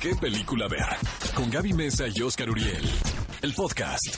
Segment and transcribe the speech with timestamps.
[0.00, 0.84] ¿Qué película ver?
[1.34, 2.84] Con Gaby Mesa y Oscar Uriel.
[3.40, 4.16] El podcast.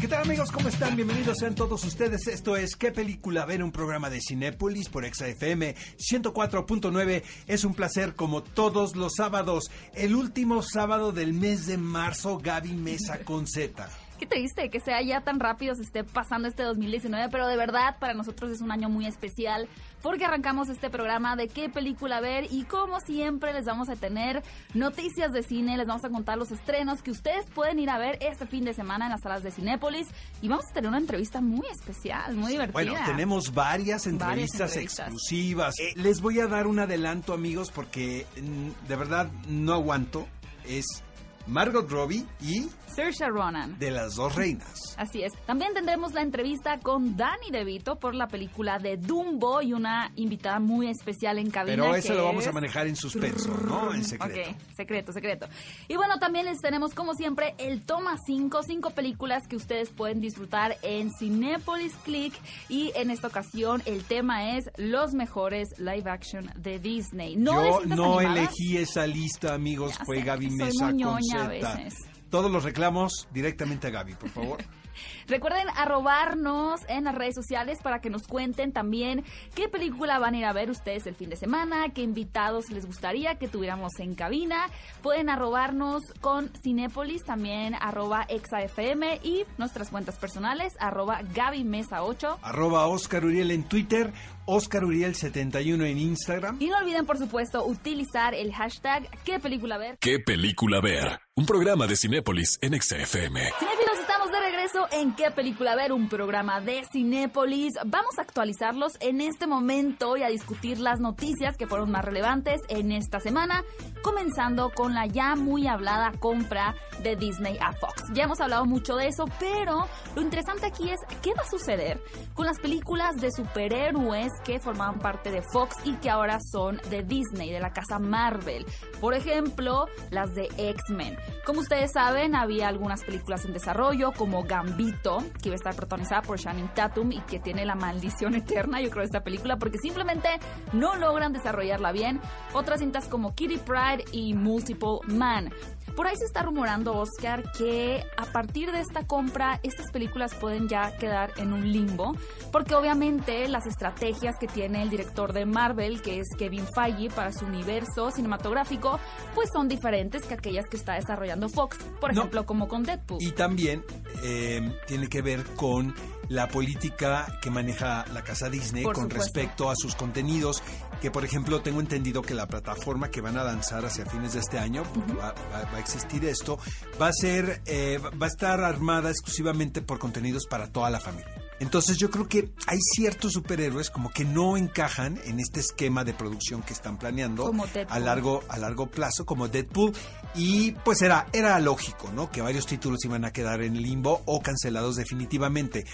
[0.00, 0.50] ¿Qué tal amigos?
[0.50, 0.96] ¿Cómo están?
[0.96, 2.26] Bienvenidos sean todos ustedes.
[2.26, 3.62] Esto es ¿Qué película ver?
[3.62, 7.22] Un programa de Cinépolis por ExaFM 104.9.
[7.46, 9.70] Es un placer como todos los sábados.
[9.94, 13.88] El último sábado del mes de marzo, Gaby Mesa con Z.
[14.22, 17.96] Qué triste que sea ya tan rápido, se esté pasando este 2019, pero de verdad
[17.98, 19.68] para nosotros es un año muy especial
[20.00, 24.44] porque arrancamos este programa de qué película ver y como siempre les vamos a tener
[24.74, 28.16] noticias de cine, les vamos a contar los estrenos que ustedes pueden ir a ver
[28.20, 30.06] este fin de semana en las salas de Cinépolis
[30.40, 32.74] y vamos a tener una entrevista muy especial, muy divertida.
[32.74, 35.74] Bueno, tenemos varias entrevistas, exclusivas.
[35.80, 40.28] Eh, les voy a dar un adelanto amigos porque mm, de verdad no aguanto.
[40.64, 41.02] Es
[41.46, 43.78] Margot Robbie y Saoirse Ronan.
[43.78, 44.94] De las dos reinas.
[44.98, 45.32] Así es.
[45.46, 50.60] También tendremos la entrevista con Danny DeVito por la película de Dumbo y una invitada
[50.60, 51.84] muy especial en cabina.
[51.84, 53.94] Pero eso lo vamos a manejar en suspenso, ¿no?
[53.94, 54.50] En secreto.
[54.50, 55.46] Ok, secreto, secreto.
[55.88, 60.20] Y bueno, también les tenemos como siempre el Toma 5, cinco películas que ustedes pueden
[60.20, 62.34] disfrutar en Cinepolis Click
[62.68, 67.36] y en esta ocasión el tema es los mejores live action de Disney.
[67.36, 71.88] No Yo no elegí esa lista, amigos, fue Gaby Mesa con Z.
[72.30, 74.58] Todos los reclamos directamente a Gaby, por favor.
[75.26, 80.38] Recuerden arrobarnos en las redes sociales para que nos cuenten también qué película van a
[80.38, 84.14] ir a ver ustedes el fin de semana, qué invitados les gustaría que tuviéramos en
[84.14, 84.66] cabina.
[85.02, 92.38] Pueden arrobarnos con Cinépolis, también arroba exafm y nuestras cuentas personales, arroba Gaby Mesa 8.
[92.42, 94.12] Arroba Oscar Uriel en Twitter,
[94.46, 96.56] Oscar Uriel 71 en Instagram.
[96.60, 99.98] Y no olviden, por supuesto, utilizar el hashtag qué película ver.
[100.00, 101.20] ¿Qué película ver?
[101.34, 103.40] Un programa de Cinépolis en XFM.
[103.58, 105.92] Cinéfilos, estamos de regreso en ¿Qué película ver?
[105.92, 107.74] Un programa de Cinépolis.
[107.84, 112.60] Vamos a actualizarlos en este momento y a discutir las noticias que fueron más relevantes
[112.68, 113.64] en esta semana,
[114.02, 118.04] comenzando con la ya muy hablada compra de Disney a Fox.
[118.14, 122.00] Ya hemos hablado mucho de eso, pero lo interesante aquí es qué va a suceder
[122.34, 127.02] con las películas de superhéroes que formaban parte de Fox y que ahora son de
[127.02, 128.64] Disney, de la casa Marvel.
[129.00, 131.16] Por ejemplo, las de X-Men.
[131.44, 136.20] Como ustedes saben, había algunas películas en desarrollo, como Gambito, que iba a estar protagonizada
[136.20, 139.78] por Shannon Tatum y que tiene la maldición eterna, yo creo, de esta película, porque
[139.78, 140.28] simplemente
[140.74, 142.20] no logran desarrollarla bien.
[142.52, 145.50] Otras cintas como Kitty Pride y Multiple Man.
[145.96, 150.68] Por ahí se está rumorando, Oscar, que a partir de esta compra estas películas pueden
[150.68, 152.16] ya quedar en un limbo,
[152.50, 157.32] porque obviamente las estrategias que tiene el director de Marvel, que es Kevin Feige, para
[157.32, 158.98] su universo cinematográfico,
[159.34, 163.22] pues son diferentes que aquellas que está desarrollando Fox, por ejemplo, como con Deadpool.
[163.22, 163.84] Y también
[164.22, 165.94] eh, tiene que ver con
[166.28, 170.62] la política que maneja la casa Disney con respecto a sus contenidos,
[171.00, 174.40] que por ejemplo tengo entendido que la plataforma que van a lanzar hacia fines de
[174.40, 174.82] este año,
[175.18, 175.34] va,
[175.72, 176.58] a existir esto,
[177.00, 181.41] va a ser, eh, va a estar armada exclusivamente por contenidos para toda la familia.
[181.62, 186.12] Entonces yo creo que hay ciertos superhéroes como que no encajan en este esquema de
[186.12, 187.52] producción que están planeando
[187.88, 189.92] a largo a largo plazo como Deadpool
[190.34, 192.32] y pues era era lógico, ¿no?
[192.32, 195.84] Que varios títulos iban a quedar en limbo o cancelados definitivamente.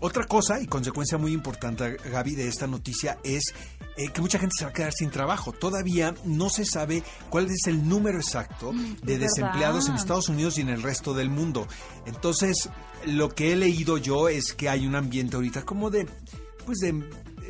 [0.00, 3.52] Otra cosa y consecuencia muy importante, Gaby, de esta noticia es
[3.96, 5.52] eh, que mucha gente se va a quedar sin trabajo.
[5.52, 10.56] Todavía no se sabe cuál es el número exacto mm, de desempleados en Estados Unidos
[10.58, 11.66] y en el resto del mundo.
[12.06, 12.68] Entonces,
[13.06, 16.06] lo que he leído yo es que hay un ambiente ahorita como de,
[16.64, 16.92] pues de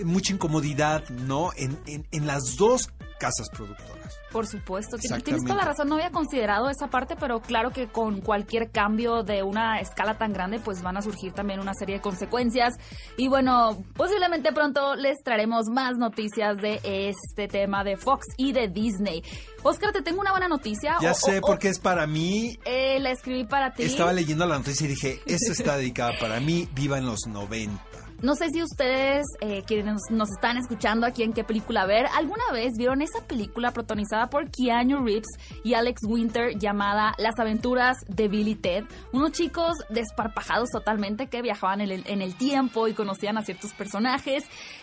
[0.04, 1.50] mucha incomodidad, ¿no?
[1.54, 4.18] En, en, en las dos casas productoras.
[4.30, 5.88] Por supuesto, tienes toda la razón.
[5.88, 10.32] No había considerado esa parte, pero claro que con cualquier cambio de una escala tan
[10.32, 12.74] grande, pues van a surgir también una serie de consecuencias.
[13.16, 18.68] Y bueno, posiblemente pronto les traeremos más noticias de este tema de Fox y de
[18.68, 19.22] Disney.
[19.62, 20.96] Oscar, te tengo una buena noticia.
[21.00, 22.58] Ya sé, porque es para mí.
[22.64, 23.84] Eh, la escribí para ti.
[23.84, 27.87] Estaba leyendo la noticia y dije, esta está dedicada para mí, viva en los 90.
[28.20, 32.50] No sé si ustedes, eh, quienes nos están escuchando aquí en qué película ver, alguna
[32.52, 35.28] vez vieron esa película protagonizada por Keanu Reeves
[35.62, 38.84] y Alex Winter llamada Las aventuras de Billy Ted.
[39.12, 43.72] Unos chicos desparpajados totalmente que viajaban en el, en el tiempo y conocían a ciertos
[43.72, 44.42] personajes.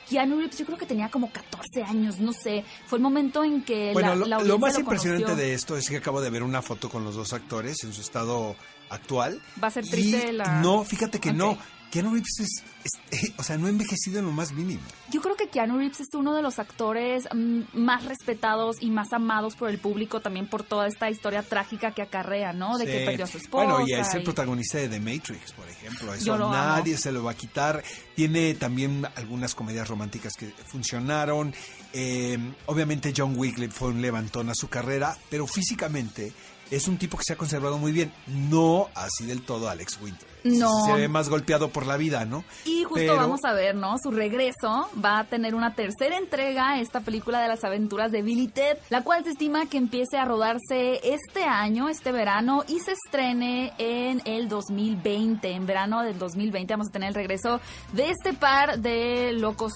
[0.10, 2.64] Keanu Reeves yo creo que tenía como 14 años, no sé.
[2.86, 5.98] Fue el momento en que bueno, la, lo, lo más impresionante de esto es que
[5.98, 8.56] acabo de ver una foto con los dos actores en su estado
[8.90, 9.42] actual.
[9.62, 10.62] Va a ser triste la...
[10.62, 11.58] No, fíjate que no.
[11.96, 14.82] Keanu Reeves es, o sea, no ha envejecido en lo más mínimo.
[15.12, 19.14] Yo creo que Keanu Reeves es uno de los actores mm, más respetados y más
[19.14, 22.78] amados por el público también por toda esta historia trágica que acarrea, ¿no?
[22.78, 23.66] De que perdió a su esposa.
[23.66, 26.14] Bueno, y es el protagonista de The Matrix, por ejemplo.
[26.14, 27.82] Eso nadie se lo va a quitar.
[28.14, 31.54] Tiene también algunas comedias románticas que funcionaron.
[31.94, 36.34] Eh, obviamente John Wick fue un levantón a su carrera, pero físicamente
[36.72, 38.12] es un tipo que se ha conservado muy bien.
[38.28, 40.28] No así del todo Alex Winter.
[40.44, 40.86] No.
[40.86, 42.44] Se ve más golpeado por la vida, ¿no?
[42.66, 43.98] Y justo vamos a ver, ¿no?
[43.98, 48.48] Su regreso va a tener una tercera entrega, esta película de las aventuras de Billy
[48.48, 52.94] Ted, la cual se estima que empiece a rodarse este año, este verano, y se
[52.94, 55.50] estrene en el 2020.
[55.52, 57.60] En verano del 2020 vamos a tener el regreso
[57.94, 59.74] de este par de locos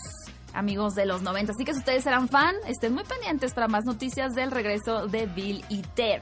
[0.53, 1.53] amigos de los 90.
[1.53, 5.25] Así que si ustedes eran fan, estén muy pendientes para más noticias del regreso de
[5.25, 6.21] Bill y Ted.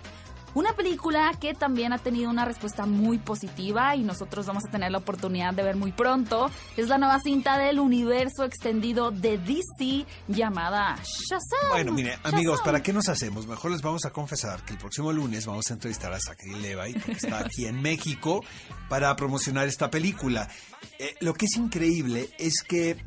[0.58, 4.92] Una película que también ha tenido una respuesta muy positiva y nosotros vamos a tener
[4.92, 6.50] la oportunidad de ver muy pronto.
[6.76, 11.70] Es la nueva cinta del universo extendido de DC llamada Shazam.
[11.70, 13.46] Bueno, mire, amigos, ¿para qué nos hacemos?
[13.46, 16.96] Mejor les vamos a confesar que el próximo lunes vamos a entrevistar a Zachary Levi,
[16.96, 18.44] que está aquí en México,
[18.90, 20.50] para promocionar esta película.
[20.98, 22.98] Eh, lo que es increíble es que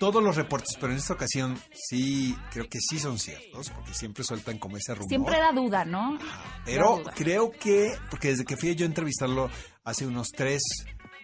[0.00, 4.24] todos los reportes, pero en esta ocasión sí, creo que sí son ciertos, porque siempre
[4.24, 5.10] sueltan como ese rumor.
[5.10, 6.18] Siempre da duda, ¿no?
[6.64, 9.50] Pero creo que, porque desde que fui yo a entrevistarlo
[9.84, 10.62] hace unos tres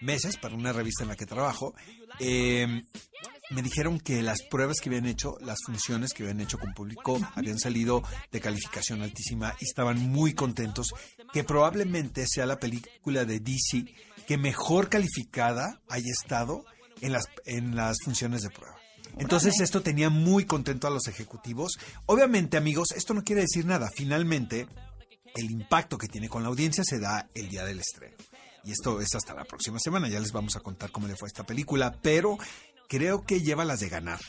[0.02, 1.73] meses para una revista en la que trabajo,
[2.20, 2.82] em,
[3.50, 7.19] me dijeron que las pruebas que habían hecho, las funciones que habían hecho con público,
[7.34, 10.93] habían salido de calificación altísima y estaban muy contentos,
[11.32, 13.87] que probablemente sea la película de DC
[14.26, 16.64] que mejor calificada haya estado
[17.00, 18.76] en las, en las funciones de prueba.
[19.19, 21.78] Entonces esto tenía muy contento a los ejecutivos.
[22.06, 23.90] Obviamente, amigos, esto no quiere decir nada.
[23.94, 24.66] Finalmente,
[25.34, 28.16] el impacto que tiene con la audiencia se da el día del estreno.
[28.64, 30.08] Y esto es hasta la próxima semana.
[30.08, 31.96] Ya les vamos a contar cómo le fue a esta película.
[32.02, 32.37] Pero
[32.88, 34.20] creo que lleva las de ganar.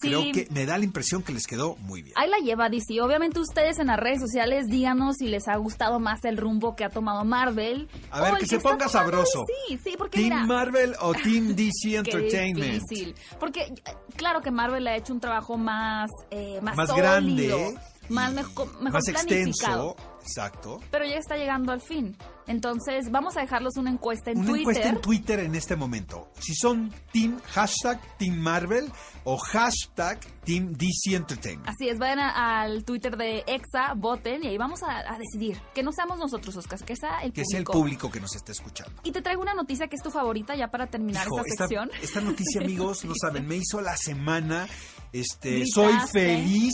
[0.00, 2.14] Creo que me da la impresión que les quedó muy bien.
[2.16, 3.00] Ahí la lleva DC.
[3.00, 6.84] Obviamente ustedes en las redes sociales díganos si les ha gustado más el rumbo que
[6.84, 7.88] ha tomado Marvel.
[8.10, 9.44] A ver, que, se ponga sabroso.
[9.68, 12.82] Sí, sí, porque Team Marvel o Team DC Entertainment.
[12.82, 13.14] difícil.
[13.38, 13.72] Porque
[14.16, 17.74] claro que Marvel ha hecho un trabajo más eh, más, más grande,
[18.10, 20.80] más mejor, mejor más extenso Exacto.
[20.90, 22.16] Pero ya está llegando al fin.
[22.46, 24.50] Entonces, vamos a dejarlos una encuesta en Twitter.
[24.50, 26.30] Una encuesta en Twitter en este momento.
[26.38, 28.90] Si son Team, hashtag Team Marvel
[29.24, 31.68] o hashtag Team DC Entertainment.
[31.68, 35.60] Así es, vayan al Twitter de EXA, voten y ahí vamos a, decidir.
[35.74, 37.50] Que no seamos nosotros, Oscar, que sea el que público.
[37.50, 39.00] sea el público que nos esté escuchando.
[39.04, 41.90] Y te traigo una noticia que es tu favorita ya para terminar esta, sección.
[42.02, 44.66] Esta noticia, amigos, no saben, me hizo la semana.
[45.12, 46.72] Este, soy feliz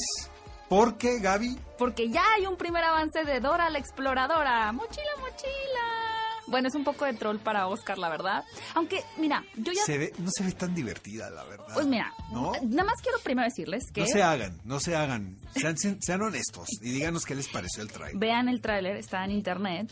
[0.69, 1.59] ¿Por qué, Gaby?
[1.79, 4.73] Porque ya hay un primer avance de Dora la exploradora.
[4.73, 6.07] Mochila, mochila.
[6.49, 8.45] Bueno, es un poco de troll para Oscar, la verdad.
[8.75, 9.83] Aunque, mira, yo ya...
[9.85, 11.75] Se ve, no se ve tan divertida, la verdad.
[11.75, 14.03] Pues mira, nada más quiero primero decirles que...
[14.03, 15.37] No se hagan, no se hagan.
[15.55, 18.19] Sean, sean honestos y díganos qué les pareció el tráiler.
[18.19, 19.91] Vean el tráiler, está en internet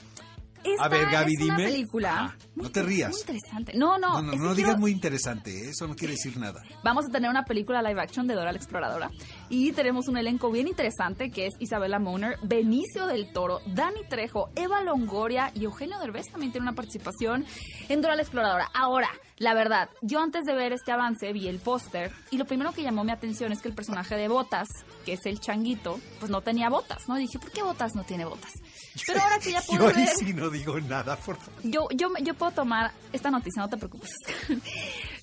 [0.78, 1.54] a ver, Gaby, es dime.
[1.54, 2.36] Una película.
[2.54, 3.10] no te rías.
[3.10, 3.72] Muy interesante.
[3.74, 4.22] No, no.
[4.22, 5.68] No, no, digas muy interesante.
[5.68, 6.62] Eso no quiere decir nada.
[6.82, 9.10] Vamos a tener una película live action de Dora la Exploradora.
[9.48, 14.50] Y tenemos un elenco bien interesante que es Isabela Moner, Benicio del Toro, Dani Trejo,
[14.54, 17.44] Eva Longoria y Eugenio Derbez también tiene una participación
[17.88, 18.70] en Dora la Exploradora.
[18.74, 19.08] Ahora,
[19.38, 22.82] la verdad, yo antes de ver este avance vi el póster y lo primero que
[22.82, 24.68] llamó mi atención es que el personaje de Botas,
[25.04, 27.16] que es el changuito, pues no tenía botas, ¿no?
[27.16, 28.52] dije, ¿por qué Botas no tiene botas?
[29.06, 31.60] Pero ahora que ya puedo yo sí no digo nada, por favor.
[31.62, 34.10] Yo, yo, yo puedo tomar esta noticia, no te preocupes.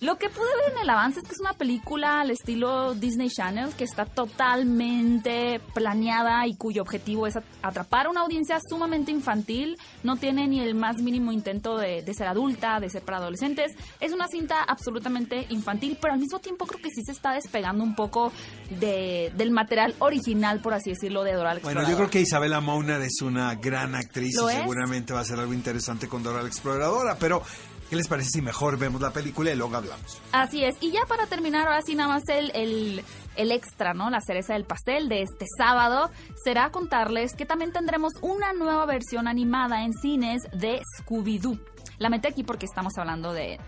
[0.01, 3.29] Lo que pude ver en el avance es que es una película al estilo Disney
[3.29, 9.77] Channel que está totalmente planeada y cuyo objetivo es atrapar a una audiencia sumamente infantil.
[10.01, 13.73] No tiene ni el más mínimo intento de, ser adulta, de ser para adolescentes.
[13.99, 17.83] Es una cinta absolutamente infantil, pero al mismo tiempo creo que sí se está despegando
[17.83, 18.31] un poco
[18.79, 23.01] de, del material original, por así decirlo, de Dora Bueno, yo creo que Isabela Mauner
[23.03, 27.17] es una gran actriz y seguramente va a ser algo interesante con Dora la Exploradora,
[27.19, 27.43] pero
[27.91, 30.21] ¿Qué les parece si mejor vemos la película y luego hablamos?
[30.31, 30.77] Así es.
[30.79, 33.03] Y ya para terminar, ahora sí nada más el, el,
[33.35, 34.09] el, extra, ¿no?
[34.09, 36.09] La cereza del pastel de este sábado
[36.41, 41.59] será contarles que también tendremos una nueva versión animada en cines de Scooby-Doo.
[42.01, 43.59] La metí aquí porque estamos hablando de,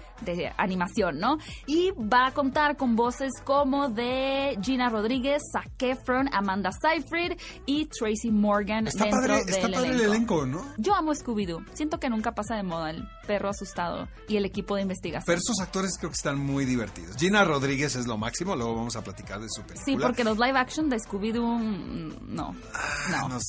[0.57, 1.37] animación, ¿no?
[1.67, 7.85] Y va a contar con voces como de Gina Rodríguez, Zac Efron, Amanda Seyfried y
[7.85, 10.65] Tracy Morgan está dentro padre, está padre el elenco, ¿no?
[10.77, 11.63] Yo amo Scooby-Doo.
[11.73, 15.25] Siento que nunca pasa de moda el perro asustado y el equipo de investigación.
[15.27, 17.15] Pero esos actores creo que están muy divertidos.
[17.17, 19.85] Gina Rodríguez es lo máximo, luego vamos a platicar de su película.
[19.85, 22.55] Sí, porque los live action de Scooby-Doo, mm, no.
[22.73, 23.43] Ah, Nos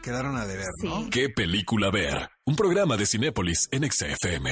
[0.00, 1.10] quedaron a deber, ¿no?
[1.10, 2.30] ¿Qué película ver?
[2.44, 4.50] Un programa de Cinépolis en XFM.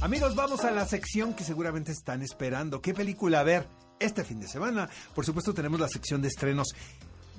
[0.00, 2.80] Amigos, vamos a la sección que seguramente están esperando.
[2.80, 3.66] ¿Qué película ver
[3.98, 4.88] este fin de semana?
[5.12, 6.68] Por supuesto tenemos la sección de estrenos.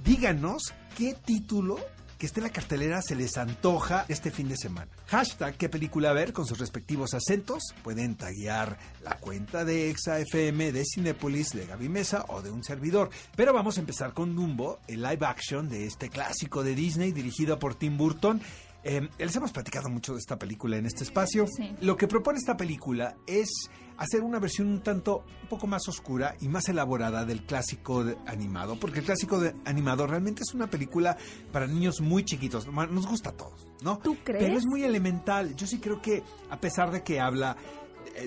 [0.03, 1.77] Díganos qué título
[2.17, 4.91] que esté en la cartelera se les antoja este fin de semana.
[5.07, 7.63] Hashtag qué película ver con sus respectivos acentos.
[7.83, 13.09] Pueden taguear la cuenta de ExaFM, de Cinepolis, de Gaby Mesa o de un servidor.
[13.35, 17.59] Pero vamos a empezar con Dumbo, el live action de este clásico de Disney dirigido
[17.59, 18.41] por Tim Burton.
[18.83, 21.45] Eh, les hemos platicado mucho de esta película en este espacio.
[21.47, 21.75] Sí.
[21.81, 23.49] Lo que propone esta película es
[23.97, 28.17] hacer una versión un tanto un poco más oscura y más elaborada del clásico de-
[28.27, 31.17] animado, porque el clásico de- animado realmente es una película
[31.51, 33.97] para niños muy chiquitos, nos gusta a todos, ¿no?
[33.97, 34.43] ¿Tú crees?
[34.45, 35.55] Pero es muy elemental.
[35.55, 37.57] Yo sí creo que a pesar de que habla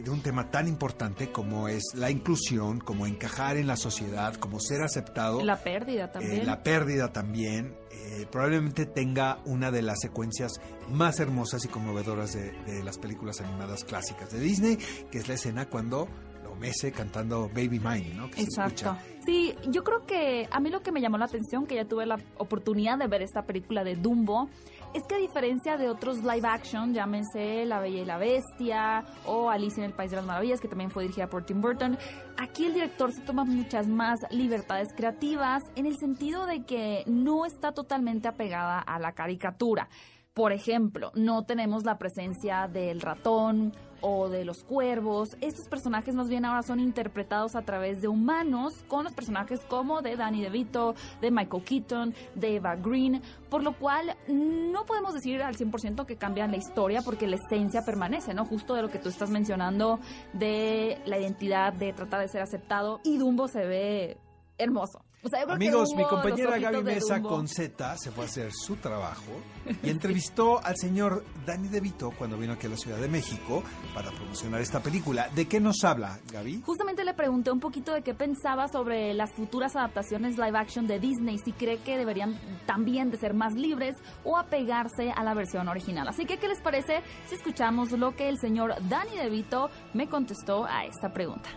[0.02, 4.60] de un tema tan importante como es la inclusión, como encajar en la sociedad, como
[4.60, 6.40] ser aceptado, La pérdida también.
[6.42, 10.52] eh, la pérdida también, eh, probablemente tenga una de las secuencias
[10.88, 14.76] más hermosas y conmovedoras de, de las películas animadas clásicas de Disney,
[15.10, 16.08] que es la escena cuando
[16.44, 18.30] lo mece cantando Baby Mine, ¿no?
[18.30, 18.96] Que Exacto.
[19.24, 22.06] Sí, yo creo que a mí lo que me llamó la atención, que ya tuve
[22.06, 24.48] la oportunidad de ver esta película de Dumbo,
[24.92, 29.50] es que a diferencia de otros live action, llámense La Bella y la Bestia o
[29.50, 31.96] Alicia en el País de las Maravillas, que también fue dirigida por Tim Burton,
[32.36, 37.46] aquí el director se toma muchas más libertades creativas en el sentido de que no
[37.46, 39.88] está totalmente apegada a la caricatura.
[40.34, 45.36] Por ejemplo, no tenemos la presencia del ratón o de los cuervos.
[45.40, 50.02] Estos personajes más bien ahora son interpretados a través de humanos con los personajes como
[50.02, 55.42] de Danny DeVito, de Michael Keaton, de Eva Green, por lo cual no podemos decir
[55.42, 58.44] al 100% que cambian la historia porque la esencia permanece, ¿no?
[58.44, 59.98] Justo de lo que tú estás mencionando
[60.32, 64.18] de la identidad, de tratar de ser aceptado y Dumbo se ve
[64.58, 65.00] hermoso.
[65.22, 69.30] O sea, Amigos, mi compañera Gaby Mesa con Z se fue a hacer su trabajo
[69.82, 73.62] y entrevistó al señor Danny DeVito cuando vino aquí a la Ciudad de México
[73.94, 75.28] para promocionar esta película.
[75.34, 76.62] ¿De qué nos habla, Gaby?
[76.64, 80.98] Justamente le pregunté un poquito de qué pensaba sobre las futuras adaptaciones live action de
[80.98, 85.68] Disney, si cree que deberían también de ser más libres o apegarse a la versión
[85.68, 86.08] original.
[86.08, 90.64] Así que, ¿qué les parece si escuchamos lo que el señor Danny DeVito me contestó
[90.64, 91.50] a esta pregunta?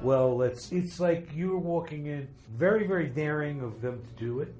[0.00, 4.40] Well, it's it's like you were walking in, very very daring of them to do
[4.40, 4.54] it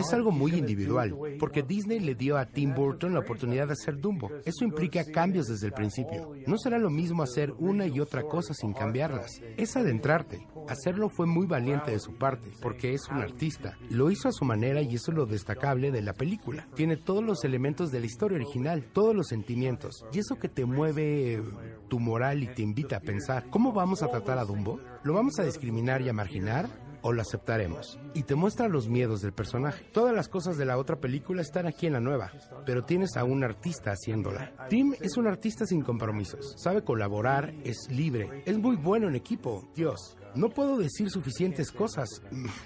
[0.00, 3.74] Es art- algo muy individual, porque Disney le dio a Tim Burton la oportunidad de
[3.74, 4.30] hacer Dumbo.
[4.44, 6.32] Eso implica cambios desde el principio.
[6.46, 9.40] No será lo mismo hacer una y otra cosa sin cambiarlas.
[9.56, 10.46] Es adentrarte.
[10.68, 13.76] Hacerlo fue muy valiente de su parte, porque es un artista.
[13.90, 16.66] Lo hizo a su manera y eso es lo destacable de la película.
[16.74, 20.04] Tiene todos los elementos de la historia original, todos los sentimientos.
[20.12, 21.42] Y eso que te mueve
[21.88, 24.80] tu moral y te invita a pensar, ¿cómo vamos a tratar a Dumbo?
[25.06, 26.68] ¿Lo vamos a discriminar y a marginar?
[27.02, 28.00] o lo aceptaremos.
[28.14, 29.84] Y te muestra los miedos del personaje.
[29.92, 32.32] Todas las cosas de la otra película están aquí en la nueva,
[32.64, 34.66] pero tienes a un artista haciéndola.
[34.68, 39.68] Tim es un artista sin compromisos, sabe colaborar, es libre, es muy bueno en equipo.
[39.72, 42.22] Dios, no puedo decir suficientes cosas.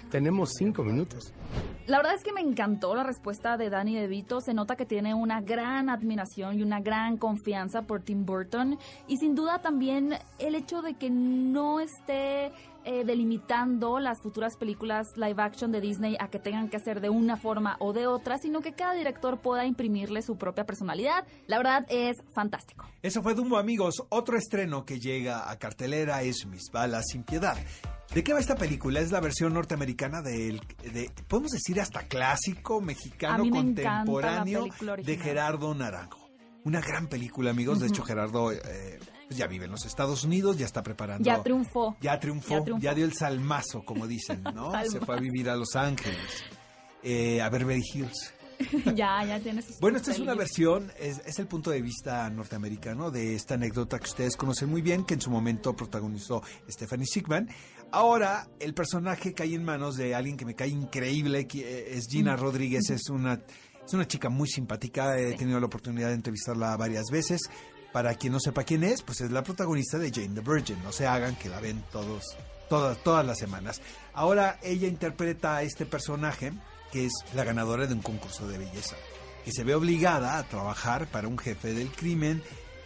[0.09, 1.33] Tenemos cinco minutos.
[1.87, 4.41] La verdad es que me encantó la respuesta de Danny DeVito.
[4.41, 8.77] Se nota que tiene una gran admiración y una gran confianza por Tim Burton.
[9.07, 12.51] Y sin duda también el hecho de que no esté
[12.85, 17.09] eh, delimitando las futuras películas live action de Disney a que tengan que ser de
[17.09, 21.25] una forma o de otra, sino que cada director pueda imprimirle su propia personalidad.
[21.47, 22.85] La verdad es fantástico.
[23.01, 24.03] Eso fue Dumbo, amigos.
[24.09, 27.57] Otro estreno que llega a cartelera es Mis balas sin piedad.
[28.13, 28.99] ¿De qué va esta película?
[28.99, 34.65] Es la versión norteamericana del, de, podemos decir, hasta clásico mexicano contemporáneo
[35.03, 35.17] de.
[35.17, 36.29] Gerardo Naranjo.
[36.65, 37.79] Una gran película, amigos.
[37.79, 38.99] De hecho, Gerardo eh,
[39.31, 41.23] pues ya vive en los Estados Unidos, ya está preparando.
[41.23, 41.95] Ya triunfó.
[42.01, 44.73] Ya triunfó, Ya dio el salmazo, como dicen, ¿no?
[44.91, 46.43] Se fue a vivir a Los Ángeles,
[47.01, 48.33] eh, a Beverly Hills.
[48.93, 52.29] ya, ya tiene sus Bueno, esta es una versión, es, es el punto de vista
[52.29, 57.07] norteamericano de esta anécdota que ustedes conocen muy bien, que en su momento protagonizó Stephanie
[57.07, 57.47] Sigman.
[57.93, 62.35] Ahora, el personaje cae en manos de alguien que me cae increíble, que es Gina
[62.35, 63.41] Rodríguez, es una,
[63.85, 67.39] es una chica muy simpática, he tenido la oportunidad de entrevistarla varias veces.
[67.91, 70.81] Para quien no sepa quién es, pues es la protagonista de Jane the Virgin.
[70.83, 72.23] No se hagan que la ven todos,
[72.69, 73.81] todas, todas las semanas.
[74.13, 76.53] Ahora ella interpreta a este personaje,
[76.91, 78.95] que es la ganadora de un concurso de belleza,
[79.43, 82.41] que se ve obligada a trabajar para un jefe del crimen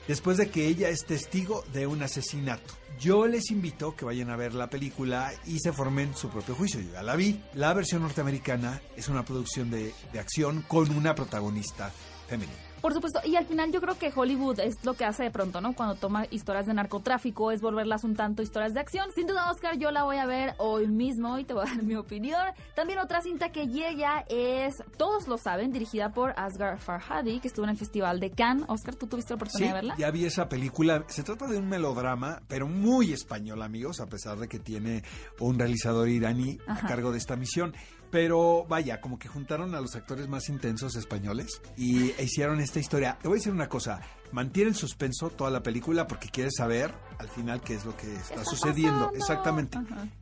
[0.08, 2.74] después de que ella es testigo de un asesinato.
[3.00, 6.80] Yo les invito que vayan a ver la película y se formen su propio juicio.
[6.80, 7.44] Yo ya la vi.
[7.54, 11.92] La versión norteamericana es una producción de, de acción con una protagonista
[12.28, 12.65] femenina.
[12.86, 15.60] Por supuesto, y al final yo creo que Hollywood es lo que hace de pronto,
[15.60, 15.74] ¿no?
[15.74, 19.10] Cuando toma historias de narcotráfico, es volverlas un tanto historias de acción.
[19.16, 21.82] Sin duda, Oscar, yo la voy a ver hoy mismo y te voy a dar
[21.84, 22.40] mi opinión.
[22.76, 27.66] También otra cinta que llega es Todos lo saben, dirigida por Asghar Farhadi, que estuvo
[27.66, 28.66] en el Festival de Cannes.
[28.68, 29.96] Oscar, ¿tú tuviste la oportunidad sí, de verla?
[29.98, 31.06] ya vi esa película.
[31.08, 35.04] Se trata de un melodrama, pero muy español, amigos, a pesar de que tiene
[35.40, 37.74] un realizador iraní a cargo de esta misión.
[38.16, 43.18] Pero vaya, como que juntaron a los actores más intensos españoles y hicieron esta historia.
[43.22, 44.00] Te voy a decir una cosa,
[44.32, 48.16] mantiene en suspenso toda la película porque quieres saber al final qué es lo que
[48.16, 49.12] está, sucediendo.
[49.14, 49.78] Exactamente.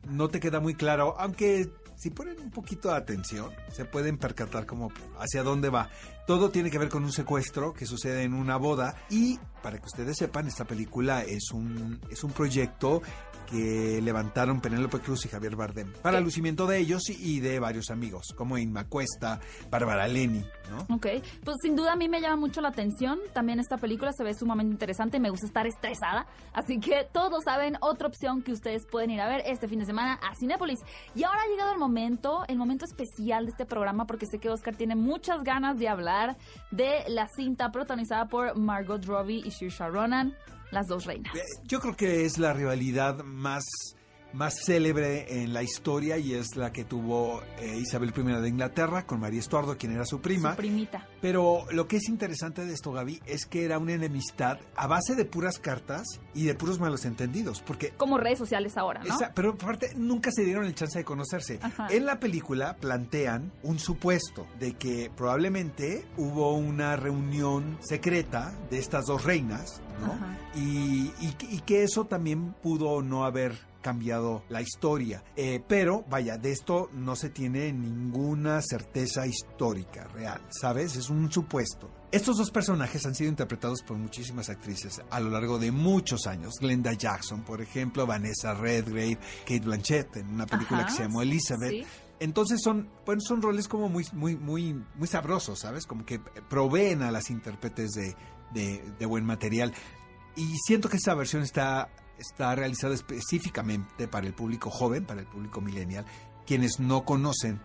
[0.08, 4.66] No te queda muy claro, aunque si ponen un poquito de atención, se pueden percatar
[4.66, 5.88] como hacia dónde va.
[6.26, 9.86] Todo tiene que ver con un secuestro que sucede en una boda y para que
[9.86, 13.02] ustedes sepan, esta película es un, es un proyecto
[13.44, 17.90] que levantaron Penélope Cruz y Javier Bardem para el lucimiento de ellos y, de varios
[17.90, 20.94] amigos, como Inma Cuesta, Bárbara Leni, ¿no?
[20.94, 21.06] Ok,
[21.44, 24.34] pues sin duda a mí me llama mucho la atención, también esta película se ve
[24.34, 29.10] sumamente interesante, me gusta estar estresada, así que todos saben otra opción que ustedes pueden
[29.10, 30.80] ir a ver este fin de semana a Cinépolis.
[31.14, 34.50] Y ahora ha llegado el momento, el momento especial de este programa, porque sé que
[34.50, 36.36] Oscar tiene muchas ganas de hablar
[36.70, 40.34] de la cinta protagonizada por Margot Robbie y Saoirse Ronan,
[40.70, 41.34] las dos reinas.
[41.36, 43.64] Eh, yo creo que es la rivalidad más
[44.34, 49.06] más célebre en la historia y es la que tuvo eh, Isabel I de Inglaterra
[49.06, 50.50] con María Estuardo, quien era su prima.
[50.50, 51.06] Su primita.
[51.24, 55.14] Pero lo que es interesante de esto, Gaby, es que era una enemistad a base
[55.14, 57.92] de puras cartas y de puros malos entendidos, porque...
[57.96, 59.16] Como redes sociales ahora, ¿no?
[59.34, 61.60] pero aparte nunca se dieron el chance de conocerse.
[61.88, 69.06] En la película plantean un supuesto de que probablemente hubo una reunión secreta de estas
[69.06, 70.60] dos reinas, ¿no?
[70.60, 75.22] Y, y que eso también pudo no haber cambiado la historia.
[75.36, 80.96] Eh, pero, vaya, de esto no se tiene ninguna certeza histórica real, ¿sabes?
[80.96, 81.90] Es un supuesto.
[82.10, 86.54] Estos dos personajes han sido interpretados por muchísimas actrices a lo largo de muchos años.
[86.60, 91.86] Glenda Jackson, por ejemplo, Vanessa Redgrave, Kate Blanchett en una película que se llamó Elizabeth.
[92.20, 95.86] Entonces son, bueno, son roles como muy, muy, muy, muy sabrosos, ¿sabes?
[95.86, 98.16] Como que proveen a las intérpretes de,
[98.52, 99.74] de, de buen material.
[100.36, 105.26] Y siento que esta versión está está realizado específicamente para el público joven, para el
[105.26, 106.06] público millennial,
[106.46, 107.60] quienes no conocen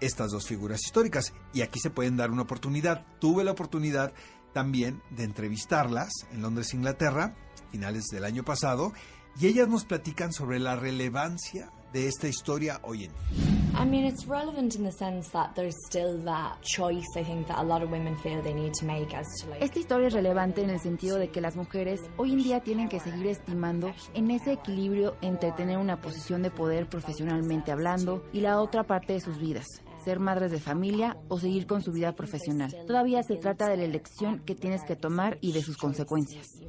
[0.00, 1.32] estas dos figuras históricas.
[1.52, 3.06] Y aquí se pueden dar una oportunidad.
[3.20, 4.12] Tuve la oportunidad
[4.52, 7.36] también de entrevistarlas en Londres, Inglaterra,
[7.70, 8.92] finales del año pasado,
[9.38, 13.58] y ellas nos platican sobre la relevancia de esta historia hoy en día.
[13.80, 17.58] I mean, it's relevant in the sense that there's still that choice I think that
[17.58, 20.14] a lot of women feel they need to make as to like Esta historia es
[20.14, 23.92] relevante en el sentido de que las mujeres hoy en día tienen que seguir estimando
[24.14, 29.12] en ese equilibrio entre tener una posición de poder profesionalmente hablando y la otra parte
[29.12, 29.66] de sus vidas,
[30.08, 32.74] ser madres de familia o seguir con su vida profesional.
[32.86, 36.62] Todavía se trata de la elección que tienes que tomar y de sus consecuencias.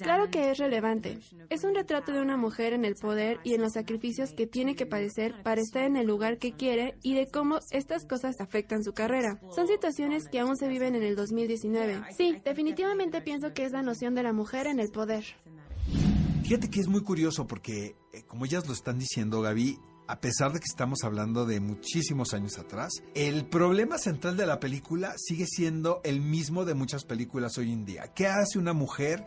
[0.00, 1.18] Claro que es relevante.
[1.50, 4.76] Es un retrato de una mujer en el poder y en los sacrificios que tiene
[4.76, 8.84] que padecer para estar en el lugar que quiere y de cómo estas cosas afectan
[8.84, 9.40] su carrera.
[9.56, 12.00] Son situaciones que aún se viven en el 2019.
[12.16, 15.24] Sí, definitivamente pienso que es la noción de la mujer en el poder.
[16.44, 20.52] Fíjate que es muy curioso porque, eh, como ellas lo están diciendo, Gaby, a pesar
[20.52, 25.46] de que estamos hablando de muchísimos años atrás, el problema central de la película sigue
[25.46, 28.12] siendo el mismo de muchas películas hoy en día.
[28.14, 29.24] ¿Qué hace una mujer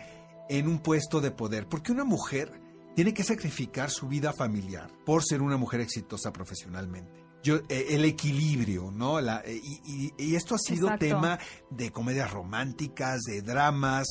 [0.50, 1.68] en un puesto de poder?
[1.68, 2.62] Porque una mujer
[2.96, 7.26] tiene que sacrificar su vida familiar por ser una mujer exitosa profesionalmente.
[7.44, 9.22] Yo, eh, el equilibrio, ¿no?
[9.22, 14.08] La, eh, y, esto ha sido tema de comedias románticas, de dramas,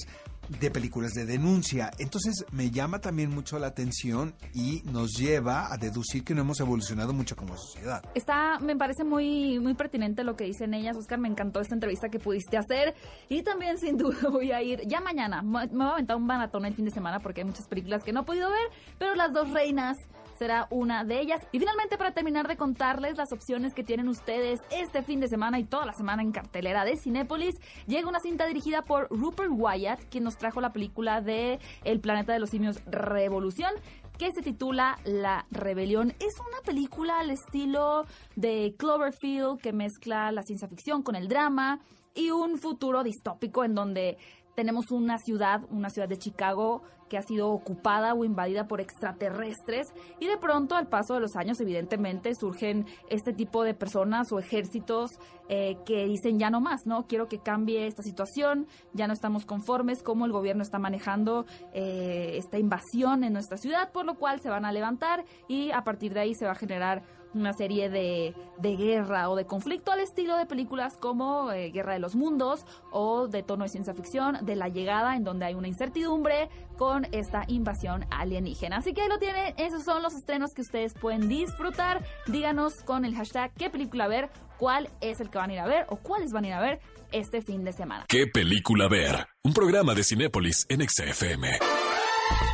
[0.49, 1.91] de películas de denuncia.
[1.99, 6.61] Entonces me llama también mucho la atención y nos lleva a deducir que no hemos
[6.61, 8.03] evolucionado mucho como sociedad.
[8.15, 10.97] Está, me parece muy, muy pertinente lo que dicen ellas.
[10.97, 12.95] Oscar, me encantó esta entrevista que pudiste hacer.
[13.29, 16.65] Y también sin duda voy a ir, ya mañana, me voy a aventar un maratón
[16.65, 19.33] el fin de semana porque hay muchas películas que no he podido ver, pero las
[19.33, 19.97] dos reinas
[20.38, 21.46] será una de ellas.
[21.53, 25.59] Y finalmente, para terminar de contarles las opciones que tienen ustedes este fin de semana
[25.59, 30.01] y toda la semana en cartelera de Cinépolis, llega una cinta dirigida por Rupert Wyatt,
[30.11, 33.72] quien nos trajo la película de El planeta de los simios Revolución
[34.18, 36.14] que se titula La Rebelión.
[36.20, 41.81] Es una película al estilo de Cloverfield que mezcla la ciencia ficción con el drama
[42.14, 44.16] y un futuro distópico en donde
[44.57, 49.87] tenemos una ciudad, una ciudad de Chicago que ha sido ocupada o invadida por extraterrestres
[50.19, 54.40] y de pronto al paso de los años evidentemente surgen este tipo de personas o
[54.40, 55.11] ejércitos
[55.49, 57.07] eh, que dicen ya no más, ¿no?
[57.07, 62.33] Quiero que cambie esta situación, ya no estamos conformes cómo el gobierno está manejando eh,
[62.37, 66.14] esta invasión en nuestra ciudad, por lo cual se van a levantar y a partir
[66.14, 70.01] de ahí se va a generar una serie de, de, guerra o de conflicto al
[70.01, 74.39] estilo de películas como eh, Guerra de los Mundos o de tono de ciencia ficción,
[74.45, 78.79] de la llegada en donde hay una incertidumbre con esta invasión alienígena.
[78.79, 82.05] Así que ahí lo tienen, esos son los estrenos que ustedes pueden disfrutar.
[82.27, 85.67] Díganos con el hashtag qué película ver, cuál es el que van a ir a
[85.67, 86.81] ver o cuáles van a ir a ver
[87.12, 88.05] este fin de semana.
[88.09, 89.27] ¿Qué película ver?
[89.43, 91.59] Un programa de Cinépolis en XFM.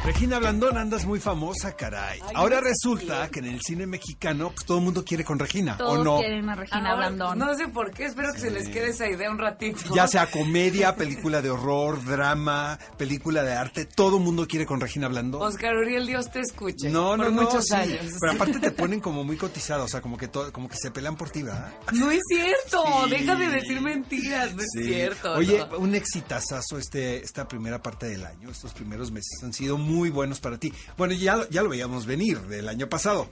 [0.05, 2.19] Regina Blandón, andas muy famosa, caray.
[2.35, 5.99] Ahora resulta que en el cine mexicano pues, todo el mundo quiere con Regina, Todos
[5.99, 6.19] ¿o no?
[6.19, 7.39] quieren a Regina Ahora, Blandón.
[7.39, 9.95] No sé por qué, espero que se les quede esa idea un ratito.
[9.95, 14.81] Ya sea comedia, película de horror, drama, película de arte, todo el mundo quiere con
[14.81, 15.41] Regina Blandón.
[15.43, 16.91] Oscar Uriel, Dios te escuche.
[16.91, 17.43] No, no, por no.
[17.43, 17.75] muchos sí.
[17.75, 18.05] años.
[18.21, 20.91] Pero aparte te ponen como muy cotizada, o sea, como que todo, como que se
[20.91, 21.73] pelean por ti, ¿verdad?
[21.93, 23.11] No es cierto, Sí.
[23.11, 24.81] deja de decir mentiras, no Sí.
[24.81, 25.33] es cierto.
[25.35, 25.79] Oye, no.
[25.79, 30.41] un exitazazo este, esta primera parte del año, estos primeros meses han sido muy buenos
[30.41, 30.73] para ti.
[30.97, 33.29] Bueno, ya, ya lo veíamos venir del año pasado.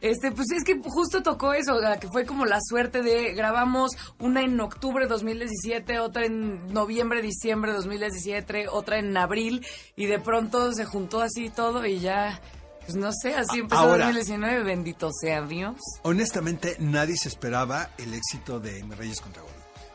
[0.00, 4.42] Este, pues es que justo tocó eso, que fue como la suerte de grabamos una
[4.42, 9.64] en octubre de 2017, otra en noviembre, diciembre de 2017, otra en abril
[9.96, 12.38] y de pronto se juntó así todo y ya,
[12.82, 14.04] pues no sé, así empezó Ahora.
[14.04, 15.76] 2019, bendito sea Dios.
[16.02, 19.42] Honestamente, nadie se esperaba el éxito de Reyes contra.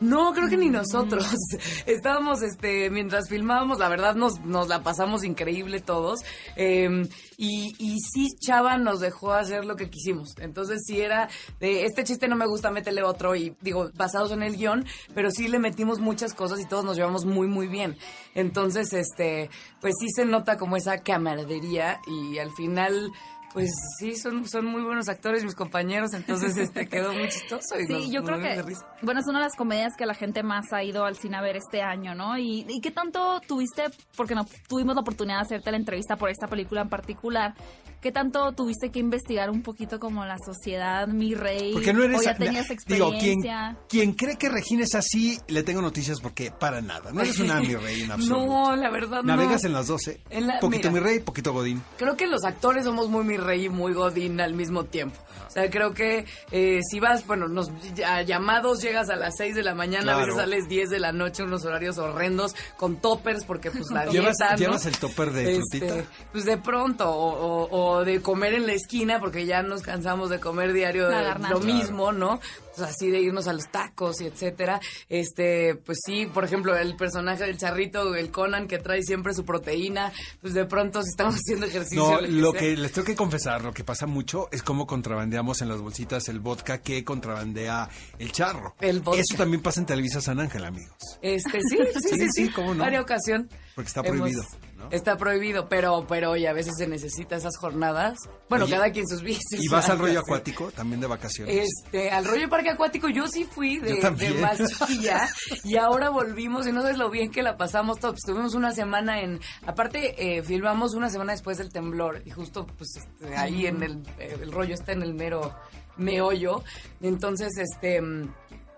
[0.00, 1.26] No, creo que ni nosotros.
[1.86, 6.20] Estábamos, este, mientras filmábamos, la verdad nos, nos la pasamos increíble todos.
[6.56, 10.34] Eh, y, y sí, Chava nos dejó hacer lo que quisimos.
[10.38, 13.36] Entonces sí era de, este chiste no me gusta, métele otro.
[13.36, 16.96] Y digo, basados en el guion, pero sí le metimos muchas cosas y todos nos
[16.96, 17.96] llevamos muy, muy bien.
[18.34, 23.12] Entonces, este, pues sí se nota como esa camaradería y al final...
[23.52, 27.80] Pues sí, son, son muy buenos actores mis compañeros, entonces este quedó muy chistoso.
[27.80, 28.86] Y Sí, nos- yo nos creo que, risa.
[29.02, 31.40] bueno, es una de las comedias que la gente más ha ido al cine a
[31.40, 32.38] ver este año, ¿no?
[32.38, 33.84] Y, y qué tanto tuviste,
[34.16, 37.54] porque no tuvimos la oportunidad de hacerte la entrevista por esta película en particular,
[38.00, 42.20] qué tanto tuviste que investigar un poquito como la sociedad, mi rey, Porque no eres...
[42.20, 43.76] o ya tenías Digo, quien, experiencia.
[43.88, 47.12] quien cree que Regina es así, le tengo noticias porque para nada.
[47.12, 48.46] No eres una mi rey en absoluto.
[48.46, 49.36] No, la verdad no.
[49.36, 50.20] Navegas en las 12.
[50.30, 51.00] En la- poquito mira.
[51.02, 51.82] mi rey, poquito godín.
[51.98, 55.18] Creo que los actores somos muy mi rey y muy godín al mismo tiempo.
[55.46, 57.70] O sea, creo que eh, si vas, bueno, nos
[58.06, 61.12] a llamados llegas a las 6 de la mañana, a veces sales 10 de la
[61.12, 64.56] noche, unos horarios horrendos, con toppers, porque pues la ¿Llevas- dieta, ¿no?
[64.58, 66.08] llevas el topper de Este, frutita?
[66.32, 70.30] Pues de pronto, o, o- o de comer en la esquina, porque ya nos cansamos
[70.30, 72.40] de comer diario de lo mismo, ¿no?
[72.78, 74.80] Así de irnos a los tacos y etcétera.
[75.08, 79.44] Este, pues sí, por ejemplo, el personaje del charrito, el Conan, que trae siempre su
[79.44, 82.20] proteína, pues de pronto si estamos haciendo ejercicio.
[82.20, 85.68] No, lo que les tengo que confesar, lo que pasa mucho es cómo contrabandeamos en
[85.68, 88.74] las bolsitas el vodka que contrabandea el charro.
[88.80, 89.20] El vodka.
[89.20, 90.96] Eso también pasa en Televisa San Ángel, amigos.
[91.22, 92.84] Este, sí, sí, sí, Sí, sí, cómo no.
[92.84, 93.48] Varia ocasión.
[93.74, 94.42] Porque está Hemos- prohibido,
[94.76, 94.90] ¿no?
[94.90, 98.18] Está prohibido, pero, pero oye, a veces se necesita esas jornadas.
[98.48, 99.62] Bueno, Oye, cada quien sus vicios.
[99.62, 101.68] ¿Y vas al rollo acuático también de vacaciones?
[101.84, 105.28] Este, al rollo parque acuático yo sí fui de, de más chiquilla
[105.64, 108.16] y ahora volvimos y no sabes lo bien que la pasamos todos.
[108.16, 112.96] Estuvimos una semana en, aparte eh, filmamos una semana después del temblor y justo pues
[112.96, 115.54] este, ahí en el, eh, el rollo está en el mero
[115.96, 116.62] meollo.
[117.00, 118.00] Entonces, este...
[118.00, 118.32] mm,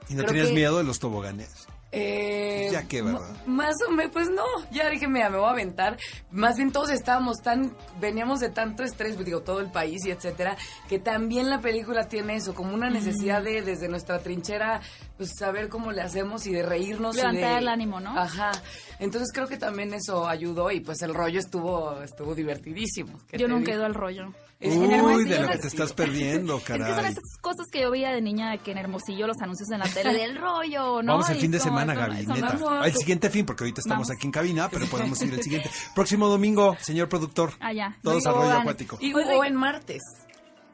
[0.09, 1.67] ¿Y no tenías que- miedo de los toboganes?
[1.93, 3.21] Eh, Ya que, ¿verdad?
[3.47, 5.99] Más o menos, pues no, ya dije, mira, me voy a aventar.
[6.31, 10.11] Más bien todos estábamos tan, veníamos de tanto estrés, pues, digo, todo el país y
[10.11, 10.57] etcétera,
[10.89, 14.81] que también la película tiene eso, como una necesidad de, desde nuestra trinchera,
[15.19, 17.15] pues saber cómo le hacemos y de reírnos.
[17.15, 18.19] y Levantar de- el ánimo, ¿no?
[18.19, 18.53] Ajá.
[18.99, 23.19] Entonces creo que también eso ayudó y pues el rollo estuvo, estuvo divertidísimo.
[23.29, 24.33] ¿Qué Yo nunca he ido al rollo.
[24.63, 27.11] Es Uy, en Hermosillo, de lo que te estás perdiendo, Es que son caray.
[27.13, 30.13] esas cosas que yo veía de niña que en Hermosillo los anuncios en la tele
[30.19, 31.15] del rollo, ¿no?
[31.15, 32.57] Vamos el Y fin de semana, Gaby, neta.
[32.57, 34.17] tú- siguiente fin, porque ahorita estamos Vamos.
[34.17, 35.69] aquí en cabina, pero podemos ir el siguiente.
[35.95, 37.53] Próximo domingo, señor productor.
[37.61, 37.97] Ah, ya.
[38.03, 38.99] Todos al rollo acuático.
[39.01, 40.01] Y, o en martes.